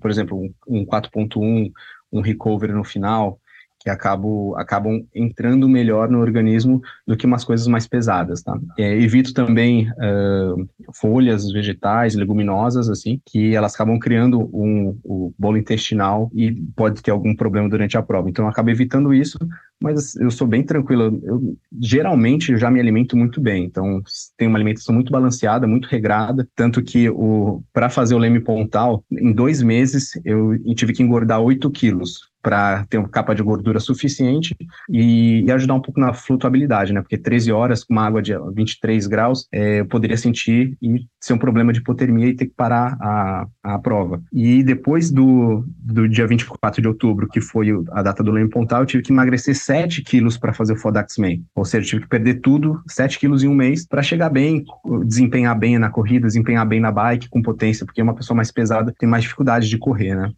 Por 0.00 0.10
exemplo, 0.10 0.36
um, 0.36 0.52
um 0.66 0.84
4.1, 0.84 1.70
um 2.12 2.20
recovery 2.20 2.72
no 2.72 2.84
final, 2.84 3.40
que 3.78 3.88
acabo, 3.88 4.54
acabam 4.56 5.04
entrando 5.14 5.68
melhor 5.68 6.10
no 6.10 6.18
organismo 6.18 6.82
do 7.06 7.16
que 7.16 7.26
umas 7.26 7.44
coisas 7.44 7.66
mais 7.66 7.86
pesadas, 7.86 8.42
tá? 8.42 8.58
É, 8.78 8.96
evito 9.00 9.32
também 9.32 9.88
uh, 9.90 10.68
folhas 10.94 11.50
vegetais, 11.50 12.14
leguminosas, 12.14 12.88
assim, 12.88 13.20
que 13.24 13.54
elas 13.54 13.74
acabam 13.74 13.98
criando 13.98 14.50
um, 14.52 14.98
um 15.04 15.32
bolo 15.38 15.56
intestinal 15.56 16.30
e 16.34 16.52
pode 16.74 17.02
ter 17.02 17.12
algum 17.12 17.34
problema 17.34 17.68
durante 17.68 17.96
a 17.96 18.02
prova. 18.02 18.28
Então, 18.28 18.44
eu 18.44 18.50
acabo 18.50 18.70
evitando 18.70 19.14
isso, 19.14 19.38
mas 19.80 20.16
eu 20.16 20.30
sou 20.30 20.46
bem 20.46 20.64
tranquilo. 20.64 21.20
Eu, 21.22 21.56
geralmente, 21.80 22.50
eu 22.52 22.58
já 22.58 22.70
me 22.70 22.80
alimento 22.80 23.16
muito 23.16 23.40
bem, 23.40 23.64
então 23.64 24.02
tenho 24.36 24.50
uma 24.50 24.58
alimentação 24.58 24.94
muito 24.94 25.12
balanceada, 25.12 25.66
muito 25.66 25.86
regrada, 25.86 26.48
tanto 26.56 26.82
que 26.82 27.08
o 27.08 27.62
para 27.72 27.88
fazer 27.88 28.14
o 28.14 28.18
leme 28.18 28.40
pontal, 28.40 29.04
em 29.10 29.32
dois 29.32 29.62
meses, 29.62 30.10
eu 30.24 30.58
tive 30.74 30.92
que 30.92 31.02
engordar 31.02 31.40
8 31.40 31.70
quilos 31.70 32.27
para 32.42 32.84
ter 32.86 32.98
uma 32.98 33.08
capa 33.08 33.34
de 33.34 33.42
gordura 33.42 33.80
suficiente 33.80 34.56
e, 34.88 35.44
e, 35.44 35.52
ajudar 35.52 35.74
um 35.74 35.80
pouco 35.80 36.00
na 36.00 36.12
flutuabilidade, 36.12 36.92
né? 36.92 37.00
Porque 37.00 37.18
13 37.18 37.52
horas 37.52 37.84
com 37.84 37.92
uma 37.92 38.06
água 38.06 38.22
de 38.22 38.32
23 38.54 39.06
graus, 39.06 39.46
é, 39.52 39.80
eu 39.80 39.86
poderia 39.86 40.16
sentir 40.16 40.76
e 40.80 41.06
ser 41.20 41.32
um 41.32 41.38
problema 41.38 41.72
de 41.72 41.80
hipotermia 41.80 42.28
e 42.28 42.34
ter 42.34 42.46
que 42.46 42.54
parar 42.54 42.96
a, 43.00 43.46
a 43.62 43.78
prova. 43.78 44.22
E 44.32 44.62
depois 44.62 45.10
do, 45.10 45.64
do 45.78 46.08
dia 46.08 46.26
24 46.26 46.80
de 46.80 46.88
outubro, 46.88 47.28
que 47.28 47.40
foi 47.40 47.68
a 47.90 48.02
data 48.02 48.22
do 48.22 48.30
Leme 48.30 48.50
Pontal, 48.50 48.82
eu 48.82 48.86
tive 48.86 49.02
que 49.02 49.12
emagrecer 49.12 49.54
7 49.54 50.02
quilos 50.02 50.38
para 50.38 50.52
fazer 50.52 50.74
o 50.74 50.76
Fodax 50.76 51.18
Man. 51.18 51.38
Ou 51.54 51.64
seja, 51.64 51.86
tive 51.86 52.02
que 52.02 52.08
perder 52.08 52.40
tudo, 52.40 52.80
7 52.88 53.18
quilos 53.18 53.42
em 53.42 53.48
um 53.48 53.54
mês, 53.54 53.86
para 53.86 54.02
chegar 54.02 54.30
bem, 54.30 54.64
desempenhar 55.04 55.58
bem 55.58 55.78
na 55.78 55.90
corrida, 55.90 56.26
desempenhar 56.26 56.66
bem 56.66 56.80
na 56.80 56.92
bike 56.92 57.28
com 57.28 57.42
potência, 57.42 57.84
porque 57.84 58.02
uma 58.02 58.14
pessoa 58.14 58.36
mais 58.36 58.52
pesada 58.52 58.94
tem 58.98 59.08
mais 59.08 59.22
dificuldade 59.22 59.68
de 59.68 59.78
correr, 59.78 60.14
né? 60.14 60.30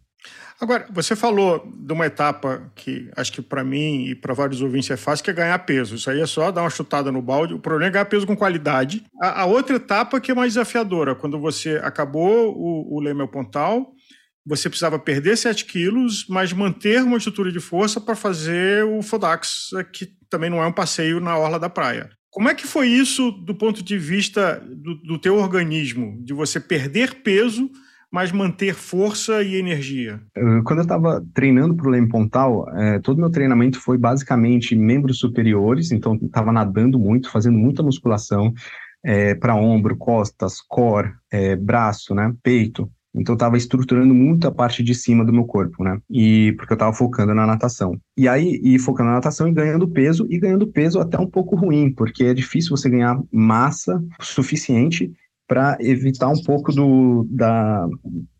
Agora, 0.61 0.85
você 0.91 1.15
falou 1.15 1.67
de 1.75 1.91
uma 1.91 2.05
etapa 2.05 2.71
que 2.75 3.09
acho 3.17 3.31
que 3.33 3.41
para 3.41 3.63
mim 3.63 4.05
e 4.05 4.13
para 4.13 4.31
vários 4.31 4.61
ouvintes 4.61 4.91
é 4.91 4.95
fácil, 4.95 5.25
que 5.25 5.31
é 5.31 5.33
ganhar 5.33 5.57
peso. 5.59 5.95
Isso 5.95 6.07
aí 6.07 6.21
é 6.21 6.25
só 6.27 6.51
dar 6.51 6.61
uma 6.61 6.69
chutada 6.69 7.11
no 7.11 7.19
balde. 7.19 7.55
O 7.55 7.59
problema 7.59 7.87
é 7.87 7.93
ganhar 7.93 8.05
peso 8.05 8.27
com 8.27 8.37
qualidade. 8.37 9.03
A, 9.19 9.41
a 9.41 9.45
outra 9.45 9.77
etapa 9.77 10.21
que 10.21 10.29
é 10.29 10.35
mais 10.35 10.53
desafiadora, 10.53 11.15
quando 11.15 11.39
você 11.39 11.81
acabou 11.83 12.55
o, 12.55 12.95
o 12.95 12.99
Lemel 12.99 13.27
Pontal, 13.27 13.91
você 14.45 14.69
precisava 14.69 14.99
perder 14.99 15.35
7 15.35 15.65
quilos, 15.65 16.27
mas 16.29 16.53
manter 16.53 17.01
uma 17.01 17.17
estrutura 17.17 17.51
de 17.51 17.59
força 17.59 17.99
para 17.99 18.15
fazer 18.15 18.85
o 18.85 19.01
Fodax, 19.01 19.71
que 19.91 20.09
também 20.29 20.51
não 20.51 20.61
é 20.61 20.67
um 20.67 20.71
passeio 20.71 21.19
na 21.19 21.35
orla 21.39 21.59
da 21.59 21.69
praia. 21.69 22.07
Como 22.29 22.47
é 22.47 22.53
que 22.53 22.67
foi 22.67 22.87
isso 22.87 23.31
do 23.31 23.55
ponto 23.55 23.83
de 23.83 23.97
vista 23.97 24.63
do, 24.63 24.93
do 24.95 25.17
teu 25.17 25.37
organismo, 25.37 26.23
de 26.23 26.33
você 26.33 26.59
perder 26.59 27.15
peso 27.15 27.67
mas 28.11 28.31
manter 28.31 28.73
força 28.75 29.41
e 29.41 29.55
energia? 29.55 30.21
Quando 30.65 30.79
eu 30.79 30.83
estava 30.83 31.23
treinando 31.33 31.75
para 31.75 31.87
o 31.87 31.89
Leme 31.89 32.09
Pontal, 32.09 32.69
é, 32.77 32.99
todo 32.99 33.19
meu 33.19 33.29
treinamento 33.29 33.79
foi 33.79 33.97
basicamente 33.97 34.75
membros 34.75 35.19
superiores, 35.19 35.91
então 35.91 36.15
estava 36.15 36.51
nadando 36.51 36.99
muito, 36.99 37.31
fazendo 37.31 37.57
muita 37.57 37.81
musculação 37.81 38.53
é, 39.03 39.33
para 39.33 39.55
ombro, 39.55 39.95
costas, 39.97 40.61
core, 40.61 41.13
é, 41.31 41.55
braço, 41.55 42.13
né, 42.13 42.33
peito. 42.43 42.91
Então 43.13 43.33
eu 43.33 43.37
estava 43.37 43.57
estruturando 43.57 44.13
muito 44.13 44.47
a 44.47 44.51
parte 44.51 44.81
de 44.81 44.95
cima 44.95 45.25
do 45.25 45.33
meu 45.33 45.43
corpo, 45.43 45.83
né? 45.83 45.99
E 46.09 46.53
porque 46.57 46.71
eu 46.71 46.75
estava 46.75 46.93
focando 46.93 47.33
na 47.33 47.45
natação. 47.45 47.99
E 48.15 48.25
aí, 48.25 48.59
e 48.63 48.79
focando 48.79 49.09
na 49.09 49.15
natação 49.15 49.49
e 49.49 49.53
ganhando 49.53 49.85
peso, 49.87 50.25
e 50.29 50.39
ganhando 50.39 50.65
peso 50.65 50.97
até 50.97 51.19
um 51.19 51.27
pouco 51.27 51.57
ruim, 51.57 51.91
porque 51.91 52.23
é 52.23 52.33
difícil 52.33 52.75
você 52.75 52.89
ganhar 52.89 53.21
massa 53.29 54.01
suficiente 54.21 55.11
para 55.51 55.77
evitar 55.81 56.29
um 56.29 56.41
pouco 56.41 56.71
do, 56.71 57.27
da, 57.29 57.85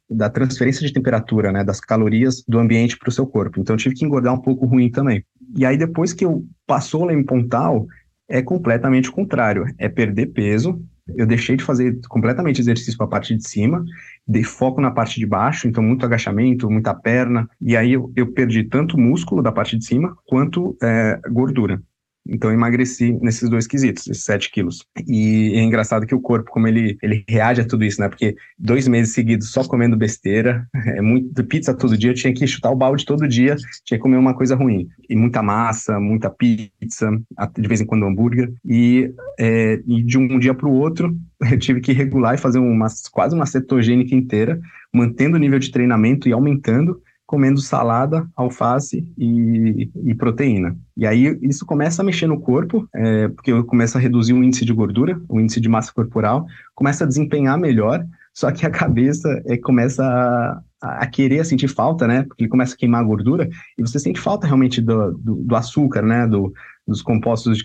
da 0.10 0.30
transferência 0.30 0.88
de 0.88 0.94
temperatura, 0.94 1.52
né, 1.52 1.62
das 1.62 1.82
calorias 1.82 2.42
do 2.48 2.58
ambiente 2.58 2.98
para 2.98 3.10
o 3.10 3.12
seu 3.12 3.28
corpo. 3.28 3.60
Então, 3.60 3.74
eu 3.74 3.78
tive 3.78 3.96
que 3.96 4.06
engordar 4.06 4.34
um 4.34 4.40
pouco 4.40 4.66
ruim 4.66 4.90
também. 4.90 5.22
E 5.58 5.66
aí, 5.66 5.76
depois 5.78 6.14
que 6.14 6.24
eu 6.24 6.46
passou 6.66 7.04
lá 7.04 7.14
em 7.14 7.22
Pontal, 7.22 7.86
é 8.30 8.42
completamente 8.42 9.10
o 9.10 9.12
contrário. 9.12 9.66
É 9.78 9.90
perder 9.90 10.28
peso. 10.28 10.82
Eu 11.18 11.28
deixei 11.28 11.58
de 11.58 11.66
fazer 11.66 12.00
completamente 12.08 12.62
exercício 12.62 12.96
para 12.96 13.08
a 13.08 13.10
parte 13.10 13.36
de 13.36 13.46
cima, 13.46 13.84
dei 14.26 14.44
foco 14.44 14.80
na 14.80 14.92
parte 14.92 15.20
de 15.20 15.26
baixo, 15.26 15.68
então 15.68 15.84
muito 15.84 16.06
agachamento, 16.06 16.72
muita 16.72 16.94
perna. 16.94 17.46
E 17.60 17.76
aí 17.76 17.92
eu, 17.92 18.10
eu 18.16 18.32
perdi 18.32 18.64
tanto 18.64 18.98
músculo 18.98 19.44
da 19.44 19.52
parte 19.52 19.78
de 19.78 19.84
cima 19.84 20.16
quanto 20.26 20.78
é, 20.82 21.20
gordura. 21.30 21.82
Então 22.28 22.52
emagreci 22.52 23.14
nesses 23.22 23.50
dois 23.50 23.66
quesitos, 23.68 24.08
esses 24.08 24.24
7 24.24 24.52
quilos. 24.52 24.86
E 25.08 25.54
é 25.56 25.62
engraçado 25.62 26.06
que 26.06 26.16
o 26.16 26.22
corpo, 26.22 26.52
como 26.52 26.68
ele, 26.68 26.98
ele 27.02 27.24
reage 27.28 27.62
a 27.62 27.68
tudo 27.68 27.84
isso, 27.84 28.00
né? 28.00 28.08
Porque 28.08 28.36
dois 28.58 28.88
meses 28.88 29.14
seguidos 29.14 29.52
só 29.52 29.64
comendo 29.64 29.98
besteira, 29.98 30.68
é 30.96 31.02
muito 31.02 31.44
pizza 31.44 31.74
todo 31.74 31.98
dia, 31.98 32.12
eu 32.12 32.16
tinha 32.16 32.34
que 32.34 32.46
chutar 32.46 32.72
o 32.72 32.76
balde 32.76 33.06
todo 33.06 33.28
dia, 33.28 33.56
tinha 33.84 33.98
que 33.98 34.04
comer 34.04 34.18
uma 34.18 34.36
coisa 34.36 34.56
ruim. 34.56 34.88
E 35.10 35.16
muita 35.16 35.42
massa, 35.42 36.00
muita 36.00 36.30
pizza, 36.30 37.12
de 37.58 37.68
vez 37.68 37.82
em 37.82 37.86
quando 37.86 38.06
hambúrguer. 38.06 38.54
E, 38.66 39.12
é, 39.40 39.82
e 39.88 40.04
de 40.04 40.18
um 40.18 40.40
dia 40.40 40.54
para 40.54 40.68
o 40.68 40.74
outro, 40.74 41.16
eu 41.52 41.58
tive 41.58 41.82
que 41.82 41.92
regular 41.92 42.36
e 42.36 42.40
fazer 42.40 42.60
uma, 42.60 42.88
quase 43.12 43.36
uma 43.36 43.46
cetogênica 43.46 44.16
inteira, 44.16 44.60
mantendo 44.94 45.38
o 45.38 45.40
nível 45.40 45.60
de 45.60 45.72
treinamento 45.72 46.30
e 46.30 46.34
aumentando 46.34 47.02
comendo 47.32 47.62
salada, 47.62 48.28
alface 48.36 49.08
e, 49.18 49.90
e, 50.04 50.14
proteína. 50.14 50.76
E 50.98 51.08
aí 51.08 51.40
isso 51.42 51.66
começa 51.66 52.02
a 52.02 52.06
mexer 52.06 52.28
no 52.28 52.42
corpo, 52.42 52.86
é, 52.94 53.30
porque 53.30 53.54
eu 53.54 53.64
começo 53.64 53.98
a 53.98 54.02
reduzir 54.02 54.34
o 54.34 54.44
índice 54.44 54.66
de 54.66 54.74
gordura, 54.74 55.18
o 55.30 55.40
índice 55.40 55.62
de 55.62 55.70
massa 55.70 55.94
corporal, 55.94 56.46
começa 56.76 57.06
a 57.06 57.08
desempenhar 57.08 57.58
melhor, 57.58 58.06
só 58.34 58.52
que 58.52 58.66
a 58.66 58.70
cabeça 58.70 59.30
é, 59.46 59.56
começa 59.56 60.04
a, 60.04 61.04
a, 61.04 61.08
querer 61.08 61.40
a 61.40 61.46
sentir 61.46 61.70
falta, 61.70 62.06
né? 62.06 62.24
Porque 62.24 62.44
ele 62.44 62.50
começa 62.50 62.76
a 62.76 62.78
queimar 62.78 63.00
a 63.00 63.06
gordura 63.06 63.48
e 63.78 63.82
você 63.82 63.98
sente 63.98 64.20
falta 64.20 64.46
realmente 64.46 64.82
do, 64.82 65.14
do, 65.14 65.36
do 65.36 65.56
açúcar, 65.56 66.02
né? 66.02 66.28
Do, 66.28 66.52
dos 66.86 67.02
compostos 67.02 67.60
de, 67.60 67.64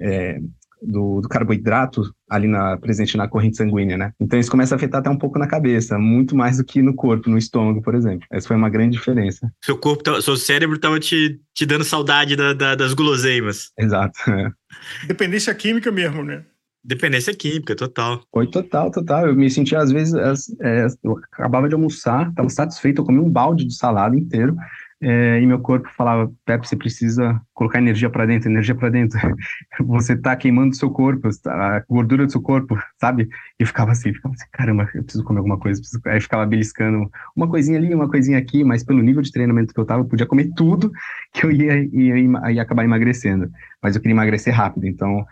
é, 0.00 0.40
do, 0.86 1.20
do, 1.20 1.28
carboidrato 1.28 2.02
ali 2.28 2.46
na, 2.46 2.76
presente 2.76 3.16
na 3.16 3.28
corrente 3.28 3.56
sanguínea, 3.56 3.96
né? 3.96 4.12
Então 4.20 4.38
isso 4.38 4.50
começa 4.50 4.74
a 4.74 4.76
afetar 4.76 5.00
até 5.00 5.10
um 5.10 5.18
pouco 5.18 5.38
na 5.38 5.46
cabeça, 5.46 5.98
muito 5.98 6.36
mais 6.36 6.58
do 6.58 6.64
que 6.64 6.82
no 6.82 6.94
corpo, 6.94 7.30
no 7.30 7.38
estômago, 7.38 7.82
por 7.82 7.94
exemplo. 7.94 8.26
Essa 8.30 8.48
foi 8.48 8.56
uma 8.56 8.68
grande 8.68 8.96
diferença. 8.96 9.50
Seu 9.62 9.78
corpo, 9.78 10.02
tá, 10.02 10.20
seu 10.20 10.36
cérebro 10.36 10.76
estava 10.76 10.98
te, 11.00 11.40
te 11.54 11.66
dando 11.66 11.84
saudade 11.84 12.36
da, 12.36 12.52
da, 12.52 12.74
das 12.74 12.94
guloseimas. 12.94 13.70
Exato. 13.78 14.18
É. 14.30 14.50
Dependência 15.06 15.54
química 15.54 15.90
mesmo, 15.90 16.22
né? 16.22 16.44
Dependência 16.84 17.34
química, 17.34 17.74
total. 17.74 18.22
Foi 18.30 18.46
total, 18.46 18.90
total. 18.90 19.26
Eu 19.26 19.34
me 19.34 19.48
sentia, 19.48 19.78
às 19.78 19.90
vezes, 19.90 20.14
é, 20.60 20.86
eu 21.02 21.18
acabava 21.32 21.66
de 21.66 21.74
almoçar, 21.74 22.28
estava 22.28 22.48
satisfeito, 22.50 23.00
eu 23.00 23.06
comi 23.06 23.18
um 23.18 23.30
balde 23.30 23.64
de 23.64 23.74
salada 23.74 24.14
inteiro, 24.14 24.54
é, 25.06 25.38
e 25.38 25.46
meu 25.46 25.58
corpo 25.58 25.86
falava, 25.94 26.32
Pepe, 26.46 26.66
você 26.66 26.74
precisa 26.74 27.38
colocar 27.52 27.76
energia 27.78 28.08
para 28.08 28.24
dentro, 28.24 28.50
energia 28.50 28.74
para 28.74 28.88
dentro. 28.88 29.18
você 29.84 30.16
tá 30.16 30.34
queimando 30.34 30.74
seu 30.74 30.90
corpo, 30.90 31.28
a 31.46 31.84
gordura 31.86 32.24
do 32.24 32.32
seu 32.32 32.40
corpo, 32.40 32.74
sabe? 32.98 33.28
E 33.60 33.66
ficava 33.66 33.92
assim, 33.92 34.14
ficava 34.14 34.34
assim, 34.34 34.46
caramba, 34.50 34.88
eu 34.94 35.04
preciso 35.04 35.22
comer 35.22 35.40
alguma 35.40 35.58
coisa. 35.58 35.78
Preciso... 35.78 36.00
Aí 36.06 36.18
ficava 36.22 36.46
beliscando 36.46 37.06
uma 37.36 37.46
coisinha 37.46 37.76
ali, 37.76 37.94
uma 37.94 38.08
coisinha 38.08 38.38
aqui, 38.38 38.64
mas 38.64 38.82
pelo 38.82 39.02
nível 39.02 39.20
de 39.20 39.30
treinamento 39.30 39.74
que 39.74 39.80
eu 39.80 39.84
tava, 39.84 40.00
eu 40.00 40.08
podia 40.08 40.24
comer 40.24 40.50
tudo 40.56 40.90
que 41.34 41.44
eu 41.44 41.52
ia, 41.52 41.84
ia, 41.92 42.50
ia 42.52 42.62
acabar 42.62 42.82
emagrecendo. 42.82 43.50
Mas 43.82 43.94
eu 43.94 44.00
queria 44.00 44.14
emagrecer 44.14 44.54
rápido, 44.54 44.86
então 44.86 45.22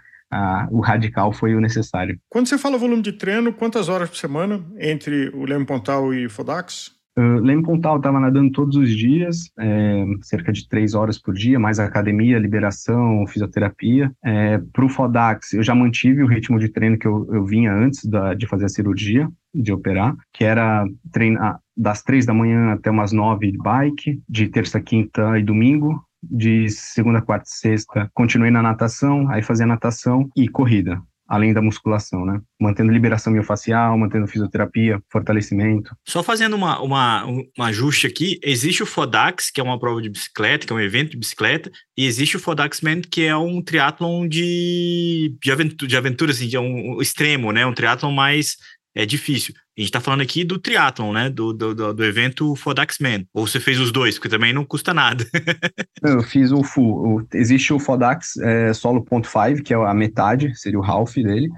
o 0.71 0.81
radical 0.81 1.33
foi 1.33 1.55
o 1.55 1.61
necessário. 1.61 2.19
Quando 2.29 2.47
você 2.47 2.59
fala 2.59 2.79
volume 2.79 3.03
de 3.03 3.13
treino, 3.13 3.53
quantas 3.53 3.89
horas 3.89 4.09
por 4.09 4.17
semana 4.17 4.65
entre 4.79 5.29
o 5.31 5.45
Leme 5.45 5.67
Pontal 5.67 6.13
e 6.13 6.29
Fodax? 6.29 7.02
Uh, 7.17 7.41
Leme 7.41 7.63
Pontal 7.63 7.99
estava 7.99 8.19
nadando 8.19 8.51
todos 8.53 8.77
os 8.77 8.89
dias, 8.97 9.51
é, 9.59 10.05
cerca 10.23 10.51
de 10.51 10.67
três 10.67 10.95
horas 10.95 11.19
por 11.19 11.35
dia, 11.35 11.59
mais 11.59 11.79
academia, 11.79 12.39
liberação, 12.39 13.27
fisioterapia. 13.27 14.11
É, 14.25 14.59
Para 14.73 14.85
o 14.85 14.89
Fodax, 14.89 15.53
eu 15.53 15.63
já 15.63 15.75
mantive 15.75 16.23
o 16.23 16.27
ritmo 16.27 16.59
de 16.59 16.71
treino 16.71 16.99
que 16.99 17.07
eu, 17.07 17.29
eu 17.33 17.45
vinha 17.45 17.73
antes 17.73 18.05
da, 18.07 18.33
de 18.33 18.47
fazer 18.47 18.65
a 18.65 18.69
cirurgia, 18.69 19.29
de 19.55 19.73
operar, 19.73 20.17
que 20.33 20.45
era 20.45 20.87
treinar 21.11 21.61
das 21.77 22.03
três 22.03 22.25
da 22.25 22.33
manhã 22.33 22.73
até 22.73 22.91
umas 22.91 23.13
nove 23.13 23.53
de 23.53 23.59
bike, 23.59 24.23
de 24.29 24.49
terça, 24.49 24.81
quinta 24.81 25.39
e 25.39 25.43
domingo, 25.43 26.03
de 26.23 26.69
segunda, 26.71 27.21
quarta 27.21 27.47
e 27.47 27.53
sexta, 27.53 28.11
continuei 28.15 28.51
na 28.51 28.63
natação, 28.63 29.29
aí 29.31 29.43
fazia 29.43 29.67
natação 29.67 30.31
e 30.37 30.49
corrida, 30.49 31.03
além 31.33 31.55
da 31.55 31.63
musculação, 31.63 32.27
né? 32.27 32.43
Mantendo 32.61 32.93
liberação 32.93 33.33
miofascial, 33.33 33.97
mantendo 33.97 34.27
fisioterapia, 34.27 35.03
fortalecimento. 35.11 35.97
Só 36.07 36.23
fazendo 36.23 36.55
uma, 36.55 36.79
uma, 36.83 37.25
um 37.25 37.63
ajuste 37.63 38.07
aqui, 38.07 38.39
existe 38.45 38.83
o 38.83 38.87
Fodax, 38.87 39.51
que 39.51 39.59
é 39.59 39.65
uma 39.65 39.81
prova 39.81 40.03
de 40.03 40.11
bicicleta, 40.11 40.67
que 40.67 40.73
é 40.75 40.77
um 40.77 40.81
evento 40.81 41.13
de 41.13 41.17
bicicleta, 41.17 41.71
e 41.97 42.05
existe 42.05 42.37
o 42.37 42.41
Fodaxman, 42.41 43.01
que 43.01 43.23
é 43.23 43.35
um 43.35 43.63
triatlon 43.63 44.29
de, 44.29 45.35
de, 45.43 45.51
aventura, 45.51 45.89
de 45.89 45.97
aventura, 45.97 46.33
assim, 46.33 46.49
de 46.49 46.59
um, 46.59 46.97
um 46.97 47.01
extremo, 47.01 47.51
né? 47.51 47.65
Um 47.65 47.73
triatlon 47.73 48.13
mais 48.13 48.59
é 48.95 49.07
difícil. 49.07 49.55
A 49.77 49.81
gente 49.81 49.89
está 49.89 50.01
falando 50.01 50.21
aqui 50.21 50.45
do 50.45 50.59
triatlon, 50.59 51.13
né? 51.13 51.31
Do, 51.31 51.53
do, 51.53 51.95
do 51.95 52.05
evento 52.05 52.55
Fodax-Man. 52.57 53.25
Ou 53.33 53.47
você 53.47 53.59
fez 53.59 53.81
os 53.81 53.91
dois, 53.91 54.17
porque 54.17 54.29
também 54.29 54.53
não 54.53 54.65
custa 54.65 54.93
nada. 54.93 55.25
eu 56.03 56.23
fiz 56.23 56.53
o 56.53 56.63
full. 56.63 57.21
O, 57.21 57.27
existe 57.35 57.73
o 57.73 57.79
Fodax 57.79 58.37
é, 58.39 58.73
Solo.5, 58.73 59.63
que 59.63 59.73
é 59.73 59.77
a 59.77 59.95
metade, 59.95 60.55
seria 60.55 60.79
o 60.79 60.85
half 60.85 61.15
dele. 61.15 61.49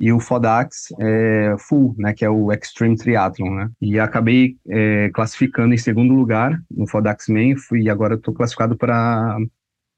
E 0.00 0.10
o 0.12 0.18
Fodax 0.18 0.86
é, 0.98 1.54
Full, 1.58 1.94
né, 1.98 2.14
que 2.14 2.24
é 2.24 2.30
o 2.30 2.50
Extreme 2.50 2.96
Triathlon, 2.96 3.50
né? 3.50 3.70
E 3.82 4.00
acabei 4.00 4.56
é, 4.66 5.10
classificando 5.10 5.74
em 5.74 5.78
segundo 5.78 6.14
lugar 6.14 6.58
no 6.70 6.88
Fodax 6.88 7.28
Man, 7.28 7.54
fui 7.68 7.86
agora 7.90 8.14
estou 8.14 8.32
classificado 8.32 8.78
para 8.78 9.36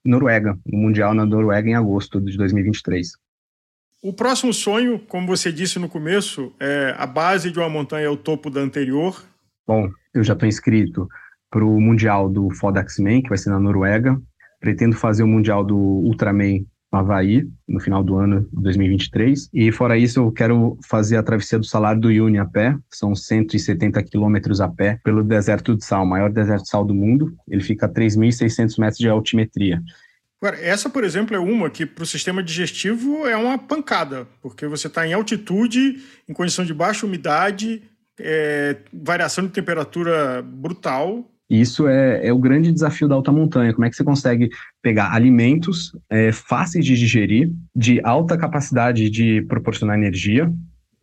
Noruega, 0.04 0.58
no 0.66 0.78
Mundial 0.78 1.14
na 1.14 1.24
Noruega 1.24 1.70
em 1.70 1.76
agosto 1.76 2.20
de 2.20 2.36
2023. 2.36 3.12
O 4.04 4.12
próximo 4.12 4.52
sonho, 4.52 4.98
como 4.98 5.28
você 5.28 5.52
disse 5.52 5.78
no 5.78 5.88
começo, 5.88 6.52
é 6.58 6.92
a 6.98 7.06
base 7.06 7.52
de 7.52 7.60
uma 7.60 7.68
montanha 7.68 8.06
é 8.06 8.10
o 8.10 8.16
topo 8.16 8.50
da 8.50 8.60
anterior. 8.60 9.22
Bom, 9.64 9.88
eu 10.12 10.24
já 10.24 10.32
estou 10.32 10.48
inscrito 10.48 11.08
para 11.48 11.64
o 11.64 11.80
Mundial 11.80 12.28
do 12.28 12.50
Fodaxman, 12.50 13.22
que 13.22 13.28
vai 13.28 13.38
ser 13.38 13.50
na 13.50 13.60
Noruega. 13.60 14.20
Pretendo 14.58 14.96
fazer 14.96 15.22
o 15.22 15.28
Mundial 15.28 15.62
do 15.62 15.76
Ultraman 15.76 16.66
no 16.92 16.98
Havaí, 16.98 17.48
no 17.68 17.78
final 17.78 18.02
do 18.02 18.16
ano 18.16 18.40
de 18.52 18.62
2023. 18.62 19.48
E 19.54 19.70
fora 19.70 19.96
isso, 19.96 20.18
eu 20.18 20.32
quero 20.32 20.76
fazer 20.84 21.16
a 21.16 21.22
travessia 21.22 21.60
do 21.60 21.64
Salário 21.64 22.00
do 22.00 22.08
Uyuni 22.08 22.38
a 22.38 22.44
pé. 22.44 22.76
São 22.90 23.14
170 23.14 24.02
quilômetros 24.02 24.60
a 24.60 24.68
pé 24.68 24.98
pelo 25.04 25.22
deserto 25.22 25.76
de 25.76 25.84
sal, 25.84 26.02
o 26.02 26.08
maior 26.08 26.28
deserto 26.28 26.64
de 26.64 26.70
sal 26.70 26.84
do 26.84 26.92
mundo. 26.92 27.32
Ele 27.48 27.62
fica 27.62 27.86
a 27.86 27.88
3.600 27.88 28.80
metros 28.80 28.98
de 28.98 29.08
altimetria. 29.08 29.80
Agora, 30.42 30.60
essa, 30.60 30.90
por 30.90 31.04
exemplo, 31.04 31.36
é 31.36 31.38
uma 31.38 31.70
que 31.70 31.86
para 31.86 32.02
o 32.02 32.06
sistema 32.06 32.42
digestivo 32.42 33.24
é 33.28 33.36
uma 33.36 33.56
pancada, 33.56 34.26
porque 34.42 34.66
você 34.66 34.88
está 34.88 35.06
em 35.06 35.12
altitude, 35.12 36.02
em 36.28 36.32
condição 36.32 36.64
de 36.64 36.74
baixa 36.74 37.06
umidade, 37.06 37.80
é, 38.18 38.78
variação 38.92 39.46
de 39.46 39.52
temperatura 39.52 40.42
brutal. 40.42 41.30
Isso 41.48 41.86
é, 41.86 42.26
é, 42.26 42.32
o 42.32 42.38
grande 42.40 42.72
desafio 42.72 43.06
da 43.06 43.14
alta 43.14 43.30
montanha. 43.30 43.72
Como 43.72 43.84
é 43.84 43.90
que 43.90 43.94
você 43.94 44.02
consegue 44.02 44.50
pegar 44.82 45.14
alimentos 45.14 45.96
é, 46.10 46.32
fáceis 46.32 46.84
de 46.84 46.96
digerir, 46.96 47.52
de 47.72 48.00
alta 48.02 48.36
capacidade 48.36 49.08
de 49.10 49.42
proporcionar 49.42 49.96
energia, 49.96 50.52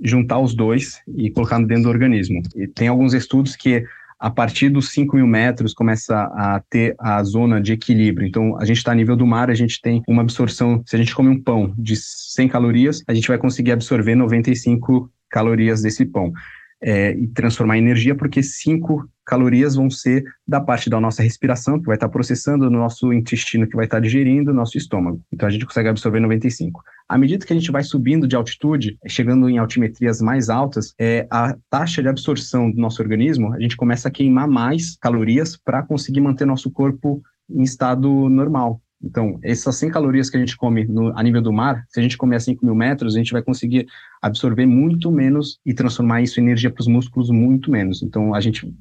juntar 0.03 0.39
os 0.39 0.53
dois 0.53 1.01
e 1.15 1.31
colocar 1.31 1.59
dentro 1.59 1.83
do 1.83 1.89
organismo? 1.89 2.41
E 2.57 2.67
tem 2.67 2.89
alguns 2.89 3.13
estudos 3.13 3.55
que 3.55 3.85
a 4.19 4.29
partir 4.29 4.69
dos 4.69 4.91
5 4.91 5.15
mil 5.15 5.25
metros 5.25 5.73
começa 5.73 6.15
a 6.15 6.62
ter 6.69 6.95
a 6.99 7.23
zona 7.23 7.62
de 7.62 7.71
equilíbrio. 7.71 8.27
Então, 8.27 8.60
a 8.60 8.65
gente 8.65 8.77
está 8.77 8.91
a 8.91 8.95
nível 8.95 9.15
do 9.15 9.25
mar, 9.25 9.49
a 9.49 9.55
gente 9.55 9.82
tem 9.82 10.03
uma 10.08 10.21
absorção. 10.21 10.84
Se 10.86 10.95
a 10.95 10.99
gente 10.99 11.15
come 11.15 11.29
um 11.29 11.41
pão 11.41 11.73
de 11.77 11.95
100 11.95 12.49
calorias, 12.49 13.03
a 13.08 13.13
gente 13.13 13.27
vai 13.27 13.38
conseguir 13.38 13.71
absorver 13.71 14.15
95 14.15 15.10
calorias 15.29 15.82
desse 15.82 16.05
pão 16.05 16.34
é, 16.81 17.11
e 17.11 17.27
transformar 17.27 17.77
em 17.77 17.81
energia, 17.81 18.15
porque 18.15 18.41
5 18.41 19.07
calorias 19.25 19.75
vão 19.75 19.89
ser 19.89 20.23
da 20.47 20.59
parte 20.59 20.89
da 20.89 20.99
nossa 20.99 21.21
respiração, 21.21 21.79
que 21.79 21.85
vai 21.85 21.95
estar 21.95 22.09
processando, 22.09 22.69
no 22.69 22.79
nosso 22.79 23.13
intestino, 23.13 23.67
que 23.67 23.75
vai 23.75 23.85
estar 23.85 23.99
digerindo, 23.99 24.53
nosso 24.53 24.77
estômago. 24.77 25.21
Então 25.31 25.47
a 25.47 25.51
gente 25.51 25.65
consegue 25.65 25.89
absorver 25.89 26.19
95. 26.19 26.81
À 27.07 27.17
medida 27.17 27.45
que 27.45 27.53
a 27.53 27.55
gente 27.55 27.71
vai 27.71 27.83
subindo 27.83 28.27
de 28.27 28.35
altitude, 28.35 28.97
chegando 29.07 29.49
em 29.49 29.57
altimetrias 29.57 30.19
mais 30.21 30.49
altas, 30.49 30.93
é, 30.99 31.27
a 31.29 31.55
taxa 31.69 32.01
de 32.01 32.07
absorção 32.07 32.71
do 32.71 32.81
nosso 32.81 33.01
organismo, 33.01 33.53
a 33.53 33.59
gente 33.59 33.77
começa 33.77 34.07
a 34.07 34.11
queimar 34.11 34.47
mais 34.47 34.97
calorias 34.97 35.55
para 35.55 35.83
conseguir 35.83 36.21
manter 36.21 36.45
nosso 36.45 36.71
corpo 36.71 37.21
em 37.49 37.63
estado 37.63 38.29
normal. 38.29 38.81
Então, 39.01 39.39
essas 39.41 39.77
100 39.77 39.91
calorias 39.91 40.29
que 40.29 40.38
a 40.38 40.39
gente 40.39 40.57
come 40.57 40.85
no, 40.85 41.17
a 41.17 41.23
nível 41.23 41.41
do 41.41 41.53
mar, 41.53 41.85
se 41.89 41.99
a 41.99 42.03
gente 42.03 42.17
comer 42.17 42.35
a 42.35 42.39
5 42.39 42.65
mil 42.65 42.75
metros, 42.75 43.15
a 43.15 43.17
gente 43.17 43.31
vai 43.31 43.41
conseguir 43.41 43.88
absorver 44.21 44.65
muito 44.65 45.12
menos 45.12 45.59
e 45.65 45.73
transformar 45.73 46.21
isso 46.21 46.39
em 46.39 46.43
energia 46.43 46.69
para 46.69 46.81
os 46.81 46.88
músculos 46.88 47.29
muito 47.29 47.71
menos. 47.71 48.03
Então, 48.03 48.33
a 48.33 48.41
gente, 48.41 48.73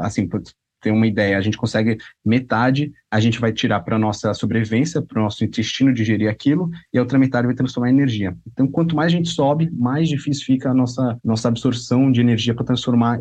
assim, 0.00 0.26
ter 0.80 0.90
uma 0.90 1.06
ideia, 1.06 1.36
a 1.36 1.40
gente 1.40 1.56
consegue 1.56 1.98
metade, 2.24 2.92
a 3.10 3.20
gente 3.20 3.40
vai 3.40 3.52
tirar 3.52 3.80
para 3.80 3.98
nossa 3.98 4.32
sobrevivência, 4.32 5.02
para 5.02 5.20
o 5.20 5.24
nosso 5.24 5.44
intestino 5.44 5.92
digerir 5.92 6.30
aquilo, 6.30 6.70
e 6.92 6.98
a 6.98 7.00
outra 7.00 7.18
metade 7.18 7.46
vai 7.46 7.54
transformar 7.54 7.90
em 7.90 7.94
energia. 7.94 8.36
Então, 8.46 8.66
quanto 8.66 8.94
mais 8.94 9.12
a 9.12 9.16
gente 9.16 9.28
sobe, 9.28 9.70
mais 9.72 10.08
difícil 10.08 10.44
fica 10.44 10.70
a 10.70 10.74
nossa, 10.74 11.18
nossa 11.24 11.48
absorção 11.48 12.10
de 12.10 12.20
energia 12.20 12.54
para 12.54 12.64
transformar 12.64 13.20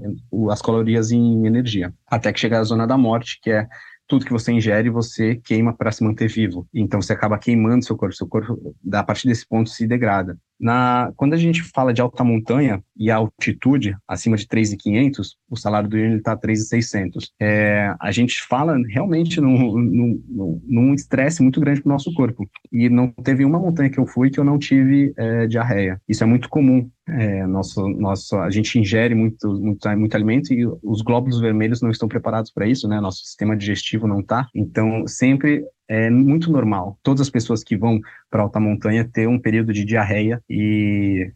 as 0.51 0.62
calorias 0.62 1.12
em 1.12 1.45
energia. 1.45 1.93
Até 2.07 2.31
que 2.31 2.39
chega 2.39 2.60
a 2.60 2.63
zona 2.63 2.86
da 2.86 2.97
morte, 2.97 3.39
que 3.41 3.49
é 3.49 3.67
tudo 4.07 4.25
que 4.25 4.31
você 4.31 4.51
ingere, 4.51 4.89
você 4.89 5.35
queima 5.35 5.75
para 5.75 5.91
se 5.91 6.03
manter 6.03 6.27
vivo. 6.29 6.67
Então 6.73 7.01
você 7.01 7.13
acaba 7.13 7.37
queimando 7.37 7.85
seu 7.85 7.97
corpo, 7.97 8.15
seu 8.15 8.27
corpo 8.27 8.75
a 8.93 9.03
partir 9.03 9.27
desse 9.27 9.45
ponto 9.47 9.69
se 9.69 9.85
degrada. 9.87 10.37
Na, 10.59 11.11
quando 11.15 11.33
a 11.33 11.37
gente 11.37 11.61
fala 11.63 11.93
de 11.93 12.01
alta 12.01 12.23
montanha 12.23 12.83
e 12.95 13.11
altitude, 13.11 13.95
acima 14.07 14.35
de 14.35 14.47
3,500, 14.47 15.37
o 15.49 15.55
salário 15.55 15.87
do 15.87 15.97
Yuri 15.97 16.17
está 16.17 16.35
3,600. 16.35 17.31
É, 17.39 17.93
a 17.99 18.11
gente 18.11 18.41
fala 18.41 18.75
realmente 18.89 19.39
num, 19.39 19.77
num, 19.77 20.61
num 20.65 20.93
estresse 20.93 21.43
muito 21.43 21.59
grande 21.59 21.81
para 21.81 21.89
o 21.89 21.93
nosso 21.93 22.13
corpo. 22.13 22.49
E 22.71 22.89
não 22.89 23.09
teve 23.11 23.45
uma 23.45 23.59
montanha 23.59 23.89
que 23.89 23.99
eu 23.99 24.07
fui 24.07 24.29
que 24.29 24.39
eu 24.39 24.43
não 24.43 24.57
tive 24.57 25.13
é, 25.15 25.47
diarreia. 25.47 26.01
Isso 26.07 26.23
é 26.23 26.27
muito 26.27 26.49
comum. 26.49 26.89
É, 27.07 27.47
nosso, 27.47 27.87
nosso, 27.87 28.35
a 28.37 28.49
gente 28.49 28.77
ingere 28.77 29.15
muito, 29.15 29.47
muito, 29.47 29.89
muito 29.97 30.15
alimento 30.15 30.53
e 30.53 30.65
os 30.83 31.01
glóbulos 31.01 31.39
vermelhos 31.39 31.81
não 31.81 31.89
estão 31.89 32.07
preparados 32.07 32.51
para 32.51 32.67
isso, 32.67 32.87
né? 32.87 32.99
Nosso 32.99 33.19
sistema 33.19 33.55
digestivo 33.55 34.07
não 34.07 34.19
está. 34.19 34.47
Então, 34.53 35.07
sempre 35.07 35.63
é 35.88 36.10
muito 36.10 36.52
normal. 36.52 36.97
Todas 37.02 37.21
as 37.21 37.30
pessoas 37.30 37.63
que 37.63 37.78
vão 37.78 38.00
para 38.30 38.41
alta 38.41 38.60
montanha 38.60 39.06
ter 39.06 39.28
um 39.28 39.39
período 39.39 39.71
de 39.71 39.86
diarreia 39.86 40.41
e 40.50 41.32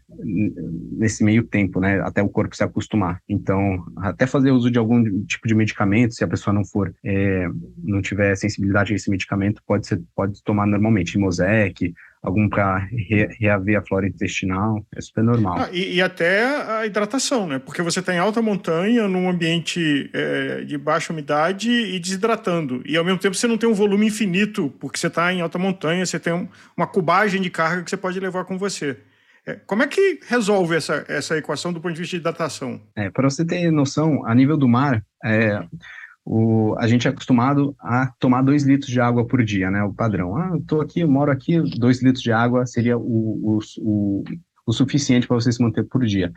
nesse 0.91 1.23
meio 1.23 1.43
tempo, 1.43 1.79
né, 1.79 2.01
até 2.01 2.21
o 2.21 2.29
corpo 2.29 2.55
se 2.55 2.63
acostumar. 2.63 3.21
Então, 3.27 3.83
até 3.97 4.27
fazer 4.27 4.51
uso 4.51 4.69
de 4.69 4.77
algum 4.77 5.23
tipo 5.25 5.47
de 5.47 5.55
medicamento, 5.55 6.13
se 6.13 6.23
a 6.23 6.27
pessoa 6.27 6.53
não 6.53 6.65
for, 6.65 6.93
é, 7.03 7.47
não 7.81 8.01
tiver 8.01 8.35
sensibilidade 8.35 8.93
a 8.93 8.95
esse 8.95 9.09
medicamento, 9.09 9.61
pode 9.65 9.87
ser, 9.87 10.01
pode 10.15 10.43
tomar 10.43 10.67
normalmente 10.67 11.17
Mosec, 11.17 11.93
algum 12.21 12.47
para 12.47 12.77
re, 12.77 13.27
reaver 13.39 13.79
a 13.79 13.85
flora 13.85 14.07
intestinal, 14.07 14.85
é 14.95 15.01
super 15.01 15.23
normal. 15.23 15.57
Ah, 15.59 15.69
e, 15.71 15.95
e, 15.95 16.01
até 16.01 16.45
a 16.45 16.85
hidratação, 16.85 17.47
né? 17.47 17.59
Porque 17.59 17.81
você 17.81 17.99
está 17.99 18.13
em 18.13 18.19
alta 18.19 18.41
montanha, 18.41 19.07
num 19.07 19.29
ambiente 19.29 20.09
é, 20.13 20.61
de 20.61 20.77
baixa 20.77 21.11
umidade 21.11 21.71
e 21.71 21.99
desidratando. 21.99 22.81
E 22.85 22.95
ao 22.95 23.03
mesmo 23.03 23.19
tempo 23.19 23.35
você 23.35 23.47
não 23.47 23.57
tem 23.57 23.67
um 23.67 23.73
volume 23.73 24.07
infinito, 24.07 24.71
porque 24.79 24.99
você 24.99 25.07
está 25.07 25.33
em 25.33 25.41
alta 25.41 25.57
montanha, 25.57 26.05
você 26.05 26.19
tem 26.19 26.33
um, 26.33 26.47
uma 26.77 26.85
cubagem 26.85 27.41
de 27.41 27.49
carga 27.49 27.83
que 27.83 27.89
você 27.89 27.97
pode 27.97 28.19
levar 28.19 28.45
com 28.45 28.57
você. 28.57 28.97
É, 29.45 29.55
como 29.65 29.81
é 29.81 29.87
que 29.87 30.19
resolve 30.27 30.75
essa, 30.75 31.03
essa 31.07 31.35
equação 31.35 31.73
do 31.73 31.81
ponto 31.81 31.93
de 31.93 32.01
vista 32.01 32.15
de 32.15 32.21
hidratação? 32.21 32.79
É, 32.95 33.09
para 33.09 33.27
você 33.27 33.43
ter 33.43 33.71
noção, 33.71 34.23
a 34.27 34.35
nível 34.35 34.55
do 34.55 34.67
mar, 34.67 35.03
é, 35.25 35.63
o, 36.25 36.75
a 36.77 36.87
gente 36.87 37.07
é 37.07 37.11
acostumado 37.11 37.75
a 37.79 38.11
tomar 38.19 38.41
dois 38.43 38.63
litros 38.63 38.91
de 38.91 39.01
água 39.01 39.25
por 39.25 39.43
dia, 39.43 39.71
né? 39.71 39.83
O 39.83 39.93
padrão. 39.93 40.35
Ah, 40.37 40.51
eu 40.53 40.61
tô 40.63 40.81
aqui, 40.81 41.01
eu 41.01 41.09
moro 41.09 41.31
aqui, 41.31 41.59
dois 41.79 42.01
litros 42.01 42.23
de 42.23 42.31
água 42.31 42.65
seria 42.65 42.97
o, 42.97 43.01
o, 43.01 43.59
o, 43.79 44.23
o 44.65 44.73
suficiente 44.73 45.27
para 45.27 45.35
você 45.35 45.51
se 45.51 45.61
manter 45.61 45.83
por 45.83 46.05
dia. 46.05 46.31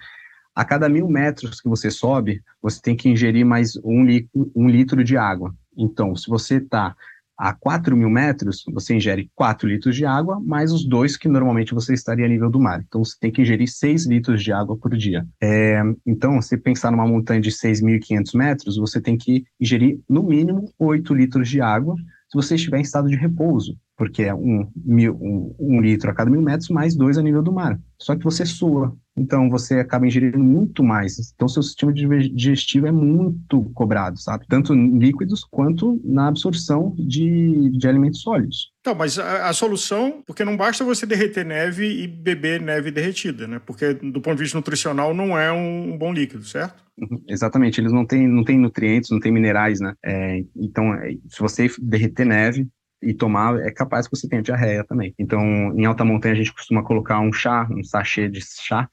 a 0.55 0.65
cada 0.65 0.89
mil 0.89 1.09
metros 1.09 1.61
que 1.61 1.69
você 1.69 1.91
sobe, 1.91 2.43
você 2.63 2.81
tem 2.81 2.97
que 2.97 3.09
ingerir 3.09 3.45
mais 3.45 3.77
um, 3.85 4.05
litro, 4.05 4.53
um 4.55 4.69
litro 4.69 5.03
de 5.03 5.17
água. 5.17 5.55
Então, 5.77 6.15
se 6.15 6.29
você 6.29 6.57
está 6.57 6.95
a 7.37 7.53
4 7.53 7.97
mil 7.97 8.09
metros, 8.11 8.63
você 8.73 8.95
ingere 8.95 9.31
4 9.35 9.69
litros 9.69 9.97
de 9.97 10.05
água, 10.05 10.41
mais 10.41 10.73
os 10.73 10.87
dois 10.87 11.17
que 11.17 11.29
normalmente 11.29 11.75
você 11.75 11.95
estaria 11.95 12.25
a 12.25 12.29
nível 12.29 12.51
do 12.51 12.61
mar. 12.61 12.83
Então, 12.87 13.05
você 13.05 13.17
tem 13.19 13.31
que 13.31 13.43
ingerir 13.43 13.69
6 13.69 14.07
litros 14.07 14.43
de 14.43 14.53
água 14.53 14.77
por 14.77 14.97
dia. 14.97 15.27
É, 15.43 15.81
então, 16.07 16.41
se 16.41 16.57
pensar 16.57 16.91
numa 16.91 17.07
montanha 17.07 17.41
de 17.41 17.51
6.500 17.51 18.37
metros, 18.37 18.77
você 18.77 19.01
tem 19.01 19.17
que 19.17 19.45
ingerir, 19.61 20.01
no 20.09 20.23
mínimo, 20.23 20.73
8 20.79 21.15
litros 21.15 21.49
de 21.49 21.61
água 21.61 21.97
se 22.29 22.35
você 22.35 22.57
estiver 22.57 22.79
em 22.79 22.83
estado 22.83 23.09
de 23.09 23.17
repouso 23.17 23.77
porque 23.97 24.25
é 24.25 24.35
um, 24.35 24.71
mil, 24.77 25.15
um, 25.15 25.55
um, 25.59 25.81
litro 25.81 26.11
a 26.11 26.15
cada 26.15 26.31
mil 26.31 26.43
metros, 26.43 26.69
mais 26.69 26.97
dois 26.97 27.17
a 27.17 27.23
nível 27.23 27.43
do 27.43 27.53
mar. 27.53 27.79
Só 27.99 28.17
que 28.17 28.25
você 28.25 28.45
sua, 28.45 28.95
então 29.17 29.49
você 29.49 29.79
acaba 29.79 30.07
ingerindo 30.07 30.39
muito 30.39 30.83
mais. 30.83 31.33
Então 31.35 31.49
seu 31.49 31.63
sistema 31.63 31.93
digestivo 31.93 32.87
é 32.87 32.93
muito 32.93 33.71
cobrado, 33.75 34.19
sabe? 34.21 34.47
Tanto 34.49 34.75
em 34.75 34.99
líquidos 34.99 35.45
quanto 35.45 36.01
na 36.05 36.29
absorção 36.29 36.95
de, 36.99 37.71
de 37.71 37.89
alimentos 37.89 38.21
sólidos. 38.21 38.73
Então, 38.81 38.95
mas 38.95 39.19
a, 39.19 39.49
a, 39.49 39.53
solução, 39.53 40.23
porque 40.27 40.45
não 40.45 40.57
basta 40.57 40.85
você 40.85 41.07
derreter 41.07 41.45
neve 41.45 41.87
e 41.87 42.07
beber 42.07 42.61
neve 42.61 42.91
derretida, 42.91 43.47
né? 43.47 43.61
Porque 43.65 43.95
do 43.95 44.21
ponto 44.21 44.37
de 44.37 44.43
vista 44.43 44.59
nutricional 44.59 45.15
não 45.15 45.39
é 45.39 45.53
um, 45.53 45.95
um 45.95 45.99
bom 45.99 46.13
líquido, 46.13 46.45
certo? 46.45 46.85
Uhum, 46.99 47.23
exatamente, 47.29 47.81
eles 47.81 47.93
não 47.93 48.07
têm, 48.07 48.29
não 48.29 48.45
têm 48.45 48.59
nutrientes, 48.59 49.11
não 49.11 49.19
têm 49.19 49.33
minerais, 49.33 49.81
né? 49.81 49.95
É, 50.05 50.45
então, 50.55 50.95
é, 50.95 51.13
se 51.29 51.41
você 51.41 51.69
derreter 51.81 52.27
neve, 52.27 52.69
e 53.05 53.15
tomar, 53.15 53.61
é 53.61 53.71
capaz 53.71 54.07
que 54.07 54.17
você 54.17 54.29
tenha 54.29 54.43
diarreia 54.43 54.85
também. 54.85 55.15
Então, 55.19 55.43
em 55.77 55.85
alta 55.85 56.05
montanha, 56.05 56.35
a 56.35 56.37
gente 56.37 56.53
costuma 56.53 56.83
colocar 56.83 57.21
um 57.21 57.33
chá, 57.33 57.69
um 57.71 57.83
sachê 57.83 58.29
de 58.29 58.41
chá, 58.41 58.89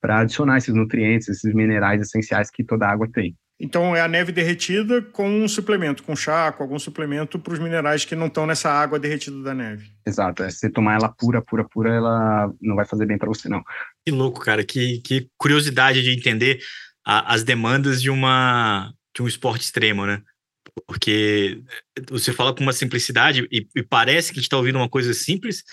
para 0.00 0.20
adicionar 0.20 0.58
esses 0.58 0.74
nutrientes, 0.74 1.28
esses 1.28 1.54
minerais 1.54 2.00
essenciais 2.00 2.50
que 2.50 2.62
toda 2.62 2.86
água 2.86 3.08
tem. 3.10 3.34
Então, 3.58 3.94
é 3.94 4.00
a 4.00 4.08
neve 4.08 4.32
derretida 4.32 5.00
com 5.00 5.28
um 5.28 5.48
suplemento, 5.48 6.02
com 6.02 6.16
chá, 6.16 6.50
com 6.52 6.62
algum 6.62 6.78
suplemento 6.78 7.38
para 7.38 7.52
os 7.52 7.58
minerais 7.58 8.04
que 8.04 8.16
não 8.16 8.26
estão 8.26 8.46
nessa 8.46 8.70
água 8.70 8.98
derretida 8.98 9.40
da 9.42 9.54
neve. 9.54 9.90
Exato. 10.04 10.42
É, 10.42 10.50
se 10.50 10.58
você 10.58 10.70
tomar 10.70 10.96
ela 10.96 11.08
pura, 11.08 11.40
pura, 11.40 11.64
pura, 11.64 11.94
ela 11.94 12.52
não 12.60 12.74
vai 12.74 12.84
fazer 12.84 13.06
bem 13.06 13.16
para 13.16 13.28
você, 13.28 13.48
não. 13.48 13.62
Que 14.04 14.12
louco, 14.12 14.40
cara. 14.40 14.64
Que, 14.64 15.00
que 15.00 15.28
curiosidade 15.38 16.02
de 16.02 16.10
entender 16.10 16.58
a, 17.06 17.32
as 17.32 17.44
demandas 17.44 18.02
de, 18.02 18.10
uma, 18.10 18.92
de 19.14 19.22
um 19.22 19.28
esporte 19.28 19.62
extremo, 19.62 20.04
né? 20.04 20.20
Porque 20.86 21.62
eh, 21.96 22.02
você 22.10 22.32
fala 22.32 22.54
com 22.54 22.62
uma 22.62 22.72
simplicidade 22.72 23.46
e, 23.50 23.66
e 23.74 23.82
parece 23.82 24.28
que 24.28 24.38
a 24.38 24.40
gente 24.40 24.44
está 24.44 24.56
ouvindo 24.56 24.76
uma 24.76 24.88
coisa 24.88 25.12
simples, 25.14 25.64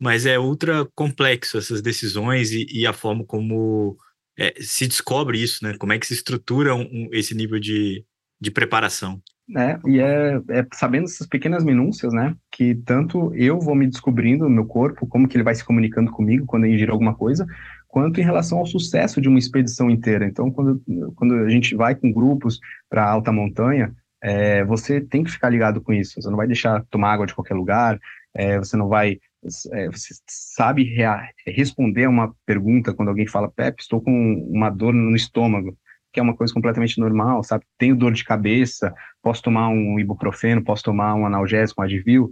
mas 0.00 0.26
é 0.26 0.38
ultra 0.38 0.86
complexo 0.94 1.58
essas 1.58 1.80
decisões 1.80 2.50
e, 2.52 2.66
e 2.70 2.86
a 2.86 2.92
forma 2.92 3.24
como 3.24 3.96
é, 4.38 4.54
se 4.60 4.86
descobre 4.86 5.42
isso, 5.42 5.64
né? 5.64 5.76
Como 5.78 5.92
é 5.92 5.98
que 5.98 6.06
se 6.06 6.14
estrutura 6.14 6.74
um, 6.74 7.08
esse 7.12 7.34
nível 7.34 7.58
de, 7.58 8.04
de 8.40 8.50
preparação. 8.50 9.20
É, 9.56 9.78
e 9.86 10.00
é, 10.00 10.40
é, 10.50 10.66
sabendo 10.74 11.04
essas 11.04 11.26
pequenas 11.26 11.62
minúcias, 11.62 12.12
né, 12.12 12.34
que 12.50 12.74
tanto 12.74 13.32
eu 13.36 13.60
vou 13.60 13.76
me 13.76 13.86
descobrindo 13.86 14.42
no 14.44 14.50
meu 14.50 14.66
corpo, 14.66 15.06
como 15.06 15.28
que 15.28 15.36
ele 15.36 15.44
vai 15.44 15.54
se 15.54 15.64
comunicando 15.64 16.10
comigo 16.10 16.44
quando 16.46 16.64
eu 16.64 16.72
ingiro 16.72 16.92
alguma 16.92 17.14
coisa, 17.14 17.46
quanto 17.86 18.20
em 18.20 18.24
relação 18.24 18.58
ao 18.58 18.66
sucesso 18.66 19.20
de 19.20 19.28
uma 19.28 19.38
expedição 19.38 19.88
inteira. 19.88 20.26
Então, 20.26 20.50
quando, 20.50 20.82
quando 21.14 21.34
a 21.34 21.48
gente 21.48 21.76
vai 21.76 21.94
com 21.94 22.12
grupos 22.12 22.58
para 22.90 23.08
alta 23.08 23.30
montanha, 23.30 23.94
é, 24.26 24.64
você 24.64 25.00
tem 25.00 25.22
que 25.22 25.30
ficar 25.30 25.48
ligado 25.48 25.80
com 25.80 25.92
isso. 25.92 26.20
Você 26.20 26.28
não 26.28 26.36
vai 26.36 26.48
deixar 26.48 26.84
tomar 26.90 27.12
água 27.12 27.26
de 27.26 27.34
qualquer 27.34 27.54
lugar, 27.54 27.96
é, 28.34 28.58
você 28.58 28.76
não 28.76 28.88
vai. 28.88 29.20
É, 29.72 29.88
você 29.88 30.14
sabe 30.28 30.92
responder 31.46 32.06
a 32.06 32.10
uma 32.10 32.34
pergunta 32.44 32.92
quando 32.92 33.08
alguém 33.08 33.28
fala, 33.28 33.48
Pepe, 33.48 33.82
estou 33.82 34.00
com 34.00 34.34
uma 34.50 34.68
dor 34.68 34.92
no 34.92 35.14
estômago, 35.14 35.78
que 36.12 36.18
é 36.18 36.22
uma 36.22 36.34
coisa 36.34 36.52
completamente 36.52 36.98
normal, 36.98 37.44
sabe? 37.44 37.64
Tenho 37.78 37.94
dor 37.94 38.12
de 38.12 38.24
cabeça, 38.24 38.92
posso 39.22 39.40
tomar 39.44 39.68
um 39.68 39.96
ibuprofeno, 40.00 40.64
posso 40.64 40.82
tomar 40.82 41.14
um 41.14 41.24
analgésico, 41.24 41.80
um 41.80 41.84
Advil. 41.84 42.28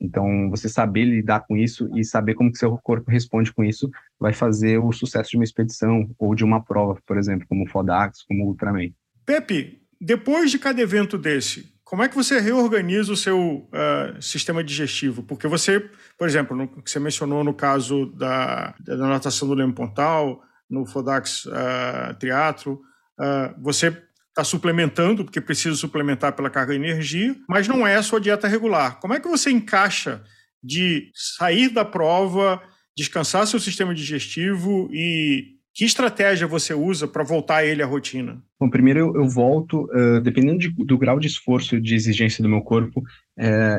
Então, 0.00 0.50
você 0.50 0.68
saber 0.68 1.04
lidar 1.04 1.46
com 1.46 1.56
isso 1.56 1.88
e 1.96 2.04
saber 2.04 2.34
como 2.34 2.50
que 2.50 2.58
seu 2.58 2.76
corpo 2.78 3.08
responde 3.08 3.52
com 3.52 3.62
isso 3.62 3.88
vai 4.18 4.32
fazer 4.32 4.78
o 4.78 4.90
sucesso 4.90 5.30
de 5.30 5.36
uma 5.36 5.44
expedição 5.44 6.10
ou 6.18 6.34
de 6.34 6.44
uma 6.44 6.60
prova, 6.60 7.00
por 7.06 7.16
exemplo, 7.16 7.46
como 7.48 7.64
o 7.64 7.68
Fodax, 7.68 8.24
como 8.24 8.44
o 8.44 8.48
Ultraman. 8.48 8.90
Pepe, 9.24 9.85
depois 10.00 10.50
de 10.50 10.58
cada 10.58 10.80
evento 10.80 11.16
desse, 11.16 11.72
como 11.84 12.02
é 12.02 12.08
que 12.08 12.16
você 12.16 12.40
reorganiza 12.40 13.12
o 13.12 13.16
seu 13.16 13.68
uh, 13.68 14.20
sistema 14.20 14.64
digestivo? 14.64 15.22
Porque 15.22 15.46
você, 15.46 15.88
por 16.18 16.26
exemplo, 16.26 16.56
no, 16.56 16.82
que 16.82 16.90
você 16.90 16.98
mencionou 16.98 17.44
no 17.44 17.54
caso 17.54 18.06
da, 18.06 18.74
da 18.80 18.96
natação 18.96 19.46
do 19.46 19.54
Leme 19.54 19.72
Pontal, 19.72 20.42
no 20.68 20.84
Fodax 20.84 21.46
uh, 21.46 22.68
uh, 22.68 23.62
você 23.62 23.96
está 24.28 24.42
suplementando, 24.42 25.24
porque 25.24 25.40
precisa 25.40 25.76
suplementar 25.76 26.32
pela 26.32 26.50
carga 26.50 26.72
de 26.72 26.84
energia, 26.84 27.36
mas 27.48 27.68
não 27.68 27.86
é 27.86 27.94
a 27.94 28.02
sua 28.02 28.20
dieta 28.20 28.48
regular. 28.48 28.98
Como 29.00 29.14
é 29.14 29.20
que 29.20 29.28
você 29.28 29.50
encaixa 29.50 30.22
de 30.62 31.10
sair 31.14 31.68
da 31.68 31.84
prova, 31.84 32.60
descansar 32.96 33.46
seu 33.46 33.60
sistema 33.60 33.94
digestivo 33.94 34.88
e 34.92 35.55
que 35.76 35.84
estratégia 35.84 36.46
você 36.46 36.72
usa 36.72 37.06
para 37.06 37.22
voltar 37.22 37.62
ele 37.62 37.82
à 37.82 37.86
rotina? 37.86 38.42
Bom, 38.58 38.70
primeiro 38.70 38.98
eu, 38.98 39.14
eu 39.16 39.28
volto, 39.28 39.86
uh, 39.92 40.22
dependendo 40.22 40.58
de, 40.58 40.70
do 40.70 40.96
grau 40.96 41.20
de 41.20 41.26
esforço 41.26 41.76
e 41.76 41.80
de 41.82 41.94
exigência 41.94 42.42
do 42.42 42.48
meu 42.48 42.62
corpo, 42.62 43.04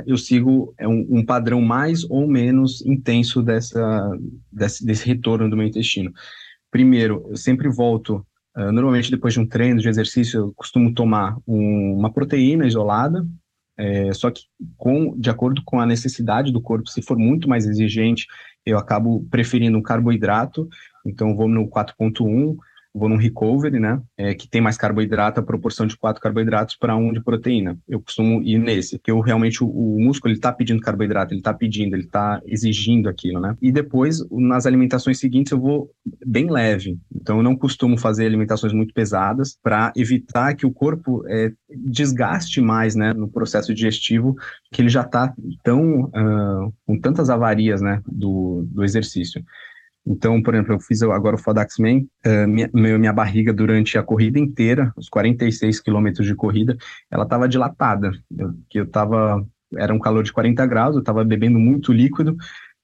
eu 0.06 0.16
sigo 0.16 0.76
é 0.78 0.88
um, 0.88 1.08
um, 1.10 1.26
padrão 1.26 1.60
mais 1.60 2.04
ou 2.04 2.28
menos 2.28 2.86
intenso 2.86 3.42
dessa, 3.42 4.12
desse, 4.54 4.86
desse, 4.86 5.08
retorno 5.08 5.50
do 5.50 5.58
meu 5.58 5.66
intestino. 5.66 6.14
Primeiro, 6.70 7.26
eu 7.32 7.36
sempre 7.36 7.68
volto, 7.68 8.24
uh, 8.56 8.72
normalmente 8.72 9.10
depois 9.10 9.34
de 9.34 9.40
um 9.40 9.48
treino, 9.48 9.82
de 9.82 9.90
exercício, 9.90 10.40
eu 10.40 10.54
costumo 10.56 10.94
tomar 10.94 11.36
um, 11.48 11.96
uma 11.98 12.14
proteína 12.14 12.68
isolada, 12.68 13.26
é, 13.76 14.12
só 14.14 14.30
que 14.32 14.42
com, 14.76 15.16
de 15.20 15.30
acordo 15.30 15.62
com 15.64 15.80
a 15.80 15.86
necessidade 15.86 16.52
do 16.52 16.62
corpo, 16.62 16.90
se 16.90 17.02
for 17.02 17.18
muito 17.18 17.48
mais 17.48 17.66
exigente, 17.66 18.28
eu 18.66 18.78
acabo 18.78 19.26
preferindo 19.30 19.78
um 19.78 19.82
carboidrato 19.82 20.68
então, 21.08 21.36
vou 21.36 21.48
no 21.48 21.68
4.1, 21.68 22.58
vou 22.98 23.08
no 23.08 23.16
recovery, 23.16 23.80
né, 23.80 24.02
é, 24.18 24.34
que 24.34 24.48
tem 24.48 24.60
mais 24.60 24.78
carboidrato, 24.78 25.40
a 25.40 25.44
proporção 25.44 25.86
de 25.86 25.96
quatro 25.96 26.22
carboidratos 26.22 26.76
para 26.76 26.96
um 26.96 27.14
de 27.14 27.22
proteína. 27.22 27.78
Eu 27.88 28.02
costumo 28.02 28.42
ir 28.42 28.58
nesse, 28.58 28.98
porque 28.98 29.12
eu 29.12 29.20
realmente 29.20 29.64
o, 29.64 29.68
o 29.68 30.00
músculo 30.00 30.32
ele 30.32 30.40
está 30.40 30.52
pedindo 30.52 30.82
carboidrato, 30.82 31.34
ele 31.34 31.40
está 31.40 31.54
pedindo, 31.54 31.96
ele 31.96 32.04
está 32.04 32.42
exigindo 32.46 33.08
aquilo, 33.08 33.40
né? 33.40 33.56
E 33.62 33.72
depois 33.72 34.26
nas 34.32 34.66
alimentações 34.66 35.20
seguintes 35.20 35.52
eu 35.52 35.60
vou 35.60 35.92
bem 36.26 36.50
leve. 36.50 36.98
Então 37.14 37.38
eu 37.38 37.44
não 37.44 37.56
costumo 37.56 37.98
fazer 37.98 38.26
alimentações 38.26 38.74
muito 38.74 38.94
pesadas 38.94 39.58
para 39.62 39.94
evitar 39.96 40.56
que 40.56 40.66
o 40.66 40.72
corpo 40.72 41.24
é, 41.28 41.52
desgaste 41.70 42.62
mais, 42.62 42.96
né, 42.96 43.14
no 43.14 43.30
processo 43.30 43.74
digestivo, 43.74 44.36
que 44.72 44.82
ele 44.82 44.90
já 44.90 45.02
está 45.02 45.34
tão 45.64 46.06
uh, 46.06 46.74
com 46.86 47.00
tantas 47.00 47.30
avarias, 47.30 47.82
né, 47.82 48.02
do, 48.08 48.66
do 48.72 48.84
exercício. 48.84 49.44
Então, 50.08 50.42
por 50.42 50.54
exemplo, 50.54 50.74
eu 50.74 50.80
fiz 50.80 51.02
agora 51.04 51.36
o 51.36 51.40
Fodaxman, 51.40 52.08
uh, 52.26 52.48
minha, 52.48 52.98
minha 52.98 53.14
barriga 53.14 53.54
durante 53.54 53.98
a 53.98 54.04
corrida 54.04 54.40
inteira, 54.40 54.94
os 54.96 55.10
46 55.10 55.82
quilômetros 55.82 56.26
de 56.26 56.34
corrida, 56.34 56.78
ela 57.12 57.24
estava 57.24 57.48
dilatada, 57.48 58.12
eu, 58.38 58.54
que 58.70 58.80
eu 58.80 58.86
estava, 58.86 59.46
era 59.76 59.94
um 59.94 60.00
calor 60.00 60.24
de 60.24 60.32
40 60.32 60.66
graus, 60.66 60.96
eu 60.96 61.02
estava 61.02 61.26
bebendo 61.26 61.60
muito 61.60 61.92
líquido, 61.92 62.38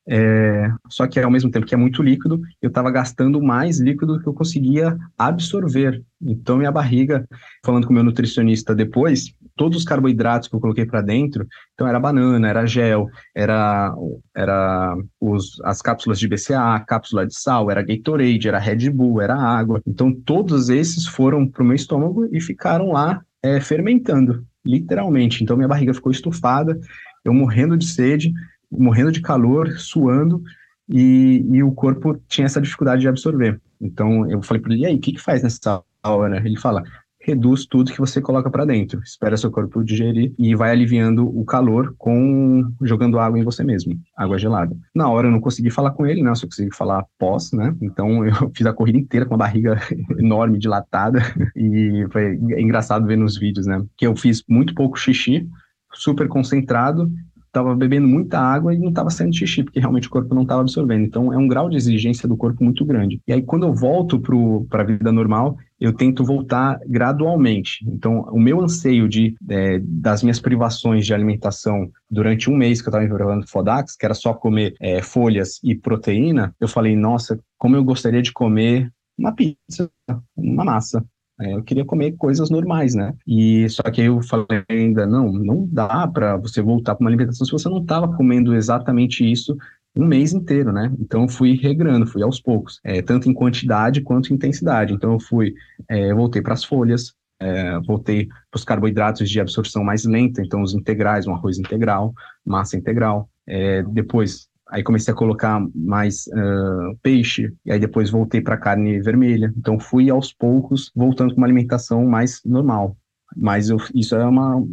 é, 0.07 0.69
só 0.89 1.07
que 1.07 1.19
ao 1.19 1.31
mesmo 1.31 1.49
tempo 1.49 1.65
que 1.65 1.73
é 1.73 1.77
muito 1.77 2.03
líquido, 2.03 2.41
eu 2.61 2.67
estava 2.67 2.91
gastando 2.91 3.41
mais 3.41 3.79
líquido 3.79 4.13
do 4.13 4.21
que 4.21 4.27
eu 4.27 4.33
conseguia 4.33 4.97
absorver. 5.17 6.03
Então, 6.21 6.57
minha 6.57 6.71
barriga, 6.71 7.25
falando 7.65 7.87
com 7.87 7.93
meu 7.93 8.03
nutricionista 8.03 8.75
depois, 8.75 9.33
todos 9.55 9.77
os 9.77 9.83
carboidratos 9.85 10.47
que 10.47 10.55
eu 10.55 10.59
coloquei 10.59 10.85
para 10.85 11.01
dentro, 11.01 11.47
então 11.73 11.87
era 11.87 11.99
banana, 11.99 12.47
era 12.47 12.65
gel, 12.65 13.07
era, 13.35 13.93
era 14.35 14.95
os, 15.19 15.59
as 15.63 15.81
cápsulas 15.81 16.19
de 16.19 16.27
BCA, 16.27 16.83
cápsula 16.85 17.25
de 17.25 17.37
sal, 17.37 17.71
era 17.71 17.81
Gatorade, 17.81 18.47
era 18.47 18.59
Red 18.59 18.89
Bull, 18.89 19.21
era 19.21 19.35
água. 19.35 19.81
Então, 19.87 20.13
todos 20.13 20.69
esses 20.69 21.07
foram 21.07 21.47
para 21.47 21.63
o 21.63 21.65
meu 21.65 21.75
estômago 21.75 22.27
e 22.31 22.41
ficaram 22.41 22.91
lá 22.91 23.21
é, 23.41 23.59
fermentando, 23.61 24.45
literalmente. 24.65 25.43
Então, 25.43 25.55
minha 25.55 25.67
barriga 25.67 25.93
ficou 25.93 26.11
estufada, 26.11 26.77
eu 27.23 27.33
morrendo 27.33 27.77
de 27.77 27.85
sede, 27.85 28.33
morrendo 28.77 29.11
de 29.11 29.21
calor, 29.21 29.71
suando, 29.77 30.41
e, 30.89 31.45
e 31.51 31.63
o 31.63 31.71
corpo 31.71 32.19
tinha 32.27 32.45
essa 32.45 32.61
dificuldade 32.61 33.01
de 33.01 33.07
absorver. 33.07 33.59
Então 33.79 34.29
eu 34.29 34.41
falei 34.41 34.61
para 34.61 34.73
ele, 34.73 34.83
e 34.83 34.85
aí, 34.85 34.95
o 34.95 34.99
que, 34.99 35.13
que 35.13 35.21
faz 35.21 35.41
nessa 35.43 35.81
hora? 36.03 36.37
Ele 36.45 36.57
fala, 36.57 36.83
reduz 37.23 37.65
tudo 37.65 37.91
que 37.91 37.99
você 37.99 38.21
coloca 38.21 38.49
para 38.49 38.65
dentro, 38.65 38.99
espera 39.01 39.37
seu 39.37 39.49
corpo 39.49 39.83
digerir 39.83 40.33
e 40.37 40.53
vai 40.55 40.71
aliviando 40.71 41.25
o 41.25 41.45
calor 41.45 41.95
com 41.97 42.63
jogando 42.81 43.17
água 43.17 43.39
em 43.39 43.43
você 43.43 43.63
mesmo, 43.63 43.97
água 44.15 44.37
gelada. 44.37 44.75
Na 44.93 45.09
hora 45.09 45.27
eu 45.27 45.31
não 45.31 45.39
consegui 45.39 45.69
falar 45.69 45.91
com 45.91 46.05
ele, 46.05 46.21
né? 46.21 46.35
Só 46.35 46.45
consegui 46.45 46.75
falar 46.75 47.05
pós, 47.17 47.51
né? 47.53 47.75
Então 47.81 48.23
eu 48.27 48.51
fiz 48.53 48.65
a 48.67 48.73
corrida 48.73 48.97
inteira 48.97 49.25
com 49.25 49.33
uma 49.33 49.45
barriga 49.45 49.79
enorme, 50.19 50.59
dilatada 50.59 51.21
e 51.55 52.05
foi 52.11 52.35
engraçado 52.35 53.07
ver 53.07 53.17
nos 53.17 53.37
vídeos, 53.37 53.65
né? 53.65 53.81
Que 53.97 54.05
eu 54.05 54.15
fiz 54.15 54.43
muito 54.47 54.75
pouco 54.75 54.97
xixi, 54.97 55.47
super 55.93 56.27
concentrado 56.27 57.09
estava 57.53 57.75
bebendo 57.75 58.07
muita 58.07 58.39
água 58.39 58.73
e 58.73 58.79
não 58.79 58.89
estava 58.89 59.11
saindo 59.11 59.35
xixi, 59.35 59.63
porque 59.63 59.79
realmente 59.79 60.07
o 60.07 60.11
corpo 60.11 60.33
não 60.33 60.41
estava 60.41 60.61
absorvendo. 60.61 61.05
Então, 61.05 61.31
é 61.31 61.37
um 61.37 61.47
grau 61.47 61.69
de 61.69 61.77
exigência 61.77 62.27
do 62.27 62.35
corpo 62.35 62.63
muito 62.63 62.83
grande. 62.83 63.21
E 63.27 63.31
aí, 63.31 63.43
quando 63.43 63.67
eu 63.67 63.73
volto 63.73 64.19
para 64.67 64.81
a 64.81 64.85
vida 64.85 65.11
normal, 65.11 65.55
eu 65.79 65.93
tento 65.93 66.23
voltar 66.23 66.79
gradualmente. 66.87 67.85
Então, 67.87 68.21
o 68.31 68.39
meu 68.39 68.59
anseio 68.59 69.07
de, 69.07 69.35
é, 69.47 69.79
das 69.83 70.23
minhas 70.23 70.39
privações 70.39 71.05
de 71.05 71.13
alimentação 71.13 71.91
durante 72.09 72.49
um 72.49 72.57
mês 72.57 72.81
que 72.81 72.87
eu 72.87 72.91
estava 72.91 73.05
enrolando 73.05 73.47
Fodax, 73.47 73.95
que 73.95 74.05
era 74.05 74.15
só 74.15 74.33
comer 74.33 74.73
é, 74.81 75.01
folhas 75.01 75.59
e 75.63 75.75
proteína, 75.75 76.55
eu 76.59 76.67
falei, 76.67 76.95
nossa, 76.95 77.39
como 77.57 77.75
eu 77.75 77.83
gostaria 77.83 78.21
de 78.21 78.31
comer 78.31 78.91
uma 79.15 79.31
pizza, 79.31 79.91
uma 80.35 80.65
massa. 80.65 81.05
É, 81.43 81.53
eu 81.53 81.63
queria 81.63 81.83
comer 81.83 82.13
coisas 82.13 82.49
normais, 82.49 82.95
né? 82.95 83.13
E 83.27 83.67
só 83.69 83.83
que 83.83 84.01
eu 84.01 84.21
falei 84.21 84.63
ainda, 84.69 85.05
não, 85.05 85.31
não 85.33 85.67
dá 85.69 86.07
para 86.07 86.37
você 86.37 86.61
voltar 86.61 86.95
para 86.95 87.03
uma 87.03 87.09
alimentação 87.09 87.45
se 87.45 87.51
você 87.51 87.67
não 87.67 87.81
estava 87.81 88.15
comendo 88.15 88.55
exatamente 88.55 89.29
isso 89.29 89.57
um 89.95 90.07
mês 90.07 90.33
inteiro, 90.33 90.71
né? 90.71 90.91
Então 90.99 91.23
eu 91.23 91.27
fui 91.27 91.55
regrando, 91.55 92.07
fui 92.07 92.23
aos 92.23 92.39
poucos, 92.39 92.79
é, 92.83 93.01
tanto 93.01 93.29
em 93.29 93.33
quantidade 93.33 94.01
quanto 94.01 94.31
em 94.31 94.35
intensidade. 94.35 94.93
Então 94.93 95.13
eu 95.13 95.19
fui, 95.19 95.53
é, 95.89 96.13
voltei 96.13 96.41
para 96.41 96.53
as 96.53 96.63
folhas, 96.63 97.13
é, 97.39 97.77
voltei 97.81 98.27
para 98.27 98.57
os 98.57 98.63
carboidratos 98.63 99.29
de 99.29 99.39
absorção 99.39 99.83
mais 99.83 100.05
lenta, 100.05 100.41
então 100.41 100.61
os 100.61 100.73
integrais, 100.73 101.27
um 101.27 101.33
arroz 101.33 101.59
integral, 101.59 102.13
massa 102.45 102.77
integral. 102.77 103.29
É, 103.45 103.83
depois, 103.83 104.47
aí 104.73 104.81
comecei 104.81 105.13
a 105.13 105.15
colocar 105.15 105.63
mais 105.75 106.25
uh, 106.27 106.97
peixe, 107.03 107.53
e 107.63 107.71
aí 107.71 107.79
depois 107.79 108.09
voltei 108.09 108.41
para 108.41 108.57
carne 108.57 108.99
vermelha. 108.99 109.53
Então 109.55 109.79
fui 109.79 110.09
aos 110.09 110.33
poucos 110.33 110.91
voltando 110.95 111.29
para 111.29 111.37
uma 111.37 111.45
alimentação 111.45 112.03
mais 112.05 112.41
normal. 112.43 112.97
Mas 113.37 113.69
eu, 113.69 113.77
isso 113.93 114.15
é 114.15 114.25
uma. 114.25 114.63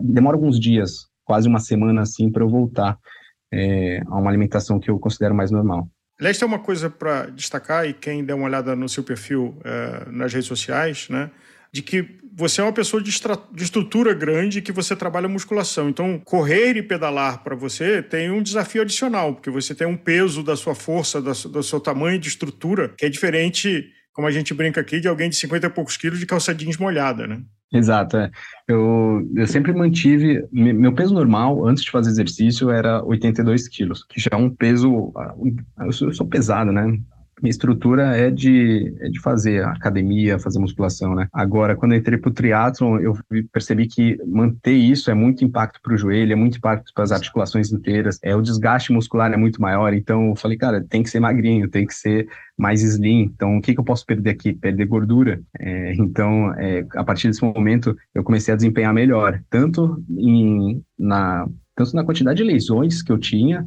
demora 0.00 0.34
alguns 0.34 0.58
dias, 0.58 1.08
quase 1.24 1.46
uma 1.46 1.60
semana 1.60 2.00
assim, 2.02 2.32
para 2.32 2.42
eu 2.42 2.48
voltar 2.48 2.98
é, 3.52 4.00
a 4.06 4.16
uma 4.18 4.30
alimentação 4.30 4.80
que 4.80 4.90
eu 4.90 4.98
considero 4.98 5.34
mais 5.34 5.50
normal. 5.50 5.86
Aliás, 6.18 6.38
tem 6.38 6.48
uma 6.48 6.58
coisa 6.58 6.88
para 6.88 7.26
destacar, 7.26 7.86
e 7.86 7.92
quem 7.92 8.24
der 8.24 8.34
uma 8.34 8.46
olhada 8.46 8.74
no 8.74 8.88
seu 8.88 9.04
perfil 9.04 9.58
é, 9.62 10.10
nas 10.10 10.32
redes 10.32 10.48
sociais, 10.48 11.06
né, 11.10 11.30
de 11.72 11.82
que 11.82 12.18
você 12.38 12.60
é 12.60 12.64
uma 12.64 12.72
pessoa 12.72 13.02
de, 13.02 13.10
de 13.52 13.64
estrutura 13.64 14.14
grande 14.14 14.62
que 14.62 14.70
você 14.70 14.94
trabalha 14.94 15.26
musculação. 15.26 15.88
Então, 15.88 16.20
correr 16.24 16.76
e 16.76 16.82
pedalar 16.82 17.42
para 17.42 17.56
você 17.56 18.00
tem 18.00 18.30
um 18.30 18.40
desafio 18.40 18.82
adicional, 18.82 19.34
porque 19.34 19.50
você 19.50 19.74
tem 19.74 19.88
um 19.88 19.96
peso 19.96 20.42
da 20.42 20.54
sua 20.54 20.74
força, 20.74 21.20
da, 21.20 21.32
do 21.32 21.62
seu 21.64 21.80
tamanho 21.80 22.16
de 22.16 22.28
estrutura, 22.28 22.94
que 22.96 23.04
é 23.04 23.08
diferente, 23.08 23.88
como 24.12 24.28
a 24.28 24.30
gente 24.30 24.54
brinca 24.54 24.80
aqui, 24.80 25.00
de 25.00 25.08
alguém 25.08 25.28
de 25.28 25.34
50 25.34 25.66
e 25.66 25.70
poucos 25.70 25.96
quilos 25.96 26.20
de 26.20 26.26
calça 26.26 26.54
jeans 26.54 26.76
molhada, 26.76 27.26
né? 27.26 27.42
Exato, 27.72 28.16
é. 28.16 28.30
eu, 28.66 29.28
eu 29.36 29.46
sempre 29.46 29.74
mantive, 29.74 30.42
meu 30.50 30.94
peso 30.94 31.12
normal 31.12 31.66
antes 31.66 31.84
de 31.84 31.90
fazer 31.90 32.08
exercício 32.10 32.70
era 32.70 33.04
82 33.04 33.68
quilos, 33.68 34.04
que 34.04 34.18
já 34.18 34.30
é 34.32 34.36
um 34.36 34.48
peso, 34.48 35.12
ah, 35.16 35.34
eu 35.84 35.92
sou 35.92 36.26
pesado, 36.26 36.72
né? 36.72 36.98
Minha 37.42 37.50
estrutura 37.50 38.16
é 38.16 38.30
de, 38.30 38.94
é 39.00 39.08
de 39.08 39.20
fazer 39.20 39.64
academia, 39.64 40.38
fazer 40.38 40.58
musculação, 40.58 41.14
né? 41.14 41.28
Agora, 41.32 41.76
quando 41.76 41.92
eu 41.92 41.98
entrei 41.98 42.18
pro 42.18 42.30
triatlon, 42.30 42.98
eu 42.98 43.16
percebi 43.52 43.86
que 43.86 44.18
manter 44.26 44.74
isso 44.74 45.10
é 45.10 45.14
muito 45.14 45.44
impacto 45.44 45.80
para 45.82 45.94
o 45.94 45.96
joelho, 45.96 46.32
é 46.32 46.36
muito 46.36 46.58
impacto 46.58 46.92
para 46.94 47.04
as 47.04 47.12
articulações 47.12 47.72
inteiras, 47.72 48.18
é 48.22 48.34
o 48.34 48.42
desgaste 48.42 48.92
muscular 48.92 49.32
é 49.32 49.36
muito 49.36 49.60
maior, 49.60 49.92
então 49.94 50.30
eu 50.30 50.36
falei, 50.36 50.56
cara, 50.56 50.84
tem 50.88 51.02
que 51.02 51.10
ser 51.10 51.20
magrinho, 51.20 51.68
tem 51.68 51.86
que 51.86 51.94
ser 51.94 52.28
mais 52.56 52.82
slim, 52.82 53.22
então 53.22 53.56
o 53.56 53.60
que, 53.60 53.74
que 53.74 53.80
eu 53.80 53.84
posso 53.84 54.04
perder 54.04 54.30
aqui? 54.30 54.52
Perder 54.52 54.86
gordura. 54.86 55.40
É, 55.58 55.94
então, 55.94 56.52
é, 56.54 56.84
a 56.96 57.04
partir 57.04 57.28
desse 57.28 57.42
momento, 57.42 57.96
eu 58.14 58.24
comecei 58.24 58.52
a 58.52 58.56
desempenhar 58.56 58.92
melhor, 58.92 59.40
tanto 59.48 60.02
em, 60.10 60.82
na, 60.98 61.48
tanto 61.76 61.94
na 61.94 62.04
quantidade 62.04 62.38
de 62.38 62.44
lesões 62.44 63.02
que 63.02 63.12
eu 63.12 63.18
tinha, 63.18 63.66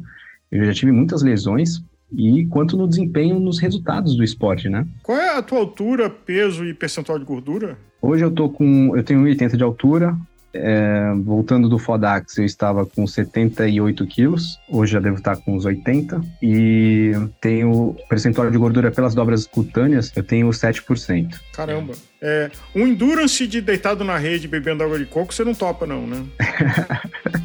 eu 0.50 0.64
já 0.66 0.74
tive 0.74 0.92
muitas 0.92 1.22
lesões, 1.22 1.82
e 2.16 2.46
quanto 2.46 2.76
no 2.76 2.88
desempenho 2.88 3.38
nos 3.38 3.58
resultados 3.58 4.14
do 4.14 4.24
esporte, 4.24 4.68
né? 4.68 4.86
Qual 5.02 5.18
é 5.18 5.36
a 5.36 5.42
tua 5.42 5.58
altura, 5.58 6.10
peso 6.10 6.64
e 6.64 6.74
percentual 6.74 7.18
de 7.18 7.24
gordura? 7.24 7.78
Hoje 8.00 8.24
eu 8.24 8.30
tô 8.30 8.48
com, 8.48 8.96
eu 8.96 9.02
tenho 9.02 9.22
1,80 9.22 9.56
de 9.56 9.62
altura, 9.62 10.16
é, 10.54 11.12
voltando 11.24 11.68
do 11.68 11.78
Fodax, 11.78 12.36
eu 12.36 12.44
estava 12.44 12.84
com 12.84 13.06
78 13.06 14.06
quilos, 14.06 14.58
hoje 14.68 14.92
já 14.92 15.00
devo 15.00 15.16
estar 15.16 15.36
com 15.36 15.56
uns 15.56 15.64
80, 15.64 16.20
e 16.42 17.12
tenho 17.40 17.96
percentual 18.08 18.50
de 18.50 18.58
gordura 18.58 18.90
pelas 18.90 19.14
dobras 19.14 19.46
cutâneas, 19.46 20.12
eu 20.14 20.22
tenho 20.22 20.48
7%. 20.48 21.40
Caramba. 21.54 21.94
É, 22.20 22.50
um 22.74 22.86
endurance 22.86 23.46
de 23.46 23.60
deitado 23.60 24.04
na 24.04 24.18
rede 24.18 24.46
bebendo 24.46 24.82
água 24.82 24.98
de 24.98 25.06
coco, 25.06 25.32
você 25.32 25.44
não 25.44 25.54
topa, 25.54 25.86
não, 25.86 26.06
né? 26.06 26.22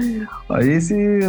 Esse, 0.60 1.20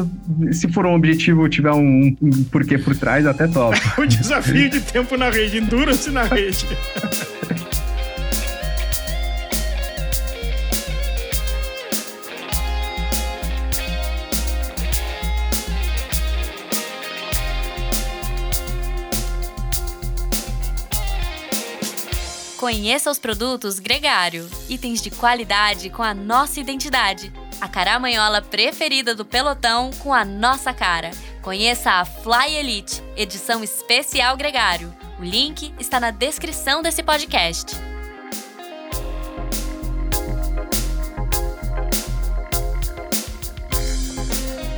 se 0.52 0.72
for 0.72 0.86
um 0.86 0.96
objetivo, 0.96 1.48
tiver 1.50 1.72
um, 1.72 2.16
um 2.22 2.44
porquê 2.52 2.78
por 2.78 2.96
trás, 2.96 3.26
até 3.26 3.48
topa. 3.48 3.78
o 4.02 4.06
desafio 4.06 4.70
de 4.70 4.82
tempo 4.82 5.18
na 5.18 5.30
rede, 5.30 5.58
endurance 5.58 6.10
na 6.10 6.24
rede. 6.24 6.66
Conheça 22.58 23.10
os 23.10 23.18
produtos 23.18 23.80
Gregário, 23.80 24.48
itens 24.70 25.02
de 25.02 25.10
qualidade 25.10 25.90
com 25.90 26.04
a 26.04 26.14
nossa 26.14 26.60
identidade. 26.60 27.34
A 27.62 27.68
caramanhola 27.68 28.42
preferida 28.42 29.14
do 29.14 29.24
pelotão 29.24 29.92
com 30.00 30.12
a 30.12 30.26
nossa 30.26 30.74
cara. 30.74 31.12
Conheça 31.44 31.92
a 31.92 32.06
Fly 32.06 32.56
Elite, 32.56 33.04
edição 33.16 33.64
especial 33.64 34.36
Gregário. 34.36 34.92
O 35.20 35.24
link 35.24 35.72
está 35.80 36.00
na 36.00 36.10
descrição 36.10 36.82
desse 36.82 37.04
podcast. 37.04 37.78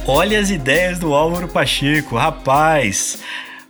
Olha 0.06 0.38
as 0.38 0.50
ideias 0.50 1.00
do 1.00 1.13
Álvaro 1.13 1.48
Pacheco, 1.48 2.17
rapaz! 2.17 3.24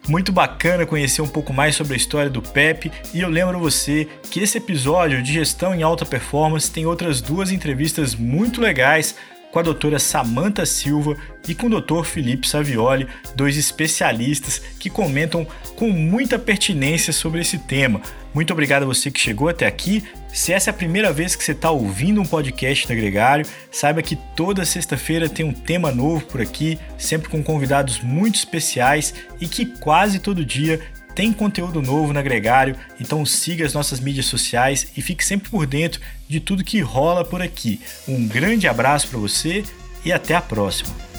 Muito 0.07 0.33
bacana 0.33 0.85
conhecer 0.85 1.21
um 1.21 1.27
pouco 1.27 1.53
mais 1.53 1.75
sobre 1.75 1.93
a 1.93 1.97
história 1.97 2.29
do 2.29 2.41
Pepe 2.41 2.91
e 3.13 3.21
eu 3.21 3.29
lembro 3.29 3.57
você 3.57 4.07
que 4.29 4.41
esse 4.41 4.57
episódio 4.57 5.23
de 5.23 5.31
gestão 5.31 5.73
em 5.73 5.81
alta 5.81 6.05
performance 6.05 6.69
tem 6.69 6.85
outras 6.85 7.21
duas 7.21 7.51
entrevistas 7.51 8.13
muito 8.13 8.59
legais 8.59 9.15
com 9.49 9.59
a 9.59 9.61
doutora 9.61 9.99
Samantha 9.99 10.65
Silva 10.65 11.15
e 11.47 11.55
com 11.55 11.67
o 11.67 11.69
doutor 11.69 12.05
Felipe 12.05 12.47
Savioli, 12.47 13.07
dois 13.35 13.55
especialistas 13.55 14.59
que 14.79 14.89
comentam 14.89 15.47
com 15.75 15.89
muita 15.89 16.39
pertinência 16.39 17.13
sobre 17.13 17.39
esse 17.39 17.59
tema. 17.59 18.01
Muito 18.33 18.51
obrigado 18.51 18.83
a 18.83 18.87
você 18.87 19.11
que 19.11 19.19
chegou 19.19 19.47
até 19.47 19.67
aqui. 19.67 20.03
Se 20.33 20.51
essa 20.51 20.71
é 20.71 20.71
a 20.71 20.73
primeira 20.73 21.13
vez 21.13 21.35
que 21.35 21.43
você 21.43 21.51
está 21.51 21.69
ouvindo 21.69 22.19
um 22.19 22.25
podcast 22.25 22.87
da 22.87 22.95
Gregário, 22.95 23.45
saiba 23.71 24.01
que 24.01 24.15
toda 24.15 24.65
sexta-feira 24.65 25.29
tem 25.29 25.45
um 25.45 25.53
tema 25.53 25.91
novo 25.91 26.25
por 26.25 26.41
aqui, 26.41 26.79
sempre 26.97 27.29
com 27.29 27.43
convidados 27.43 27.99
muito 27.99 28.39
especiais 28.39 29.13
e 29.39 29.47
que 29.47 29.63
quase 29.63 30.17
todo 30.17 30.43
dia 30.43 30.81
tem 31.13 31.31
conteúdo 31.31 31.83
novo 31.83 32.11
na 32.11 32.23
Gregário, 32.23 32.75
então 32.99 33.23
siga 33.23 33.63
as 33.63 33.75
nossas 33.75 33.99
mídias 33.99 34.25
sociais 34.25 34.87
e 34.97 35.03
fique 35.03 35.23
sempre 35.23 35.51
por 35.51 35.67
dentro 35.67 36.01
de 36.27 36.39
tudo 36.39 36.63
que 36.63 36.81
rola 36.81 37.23
por 37.23 37.39
aqui. 37.39 37.79
Um 38.07 38.27
grande 38.27 38.67
abraço 38.67 39.09
para 39.09 39.19
você 39.19 39.63
e 40.03 40.11
até 40.11 40.33
a 40.33 40.41
próxima. 40.41 41.12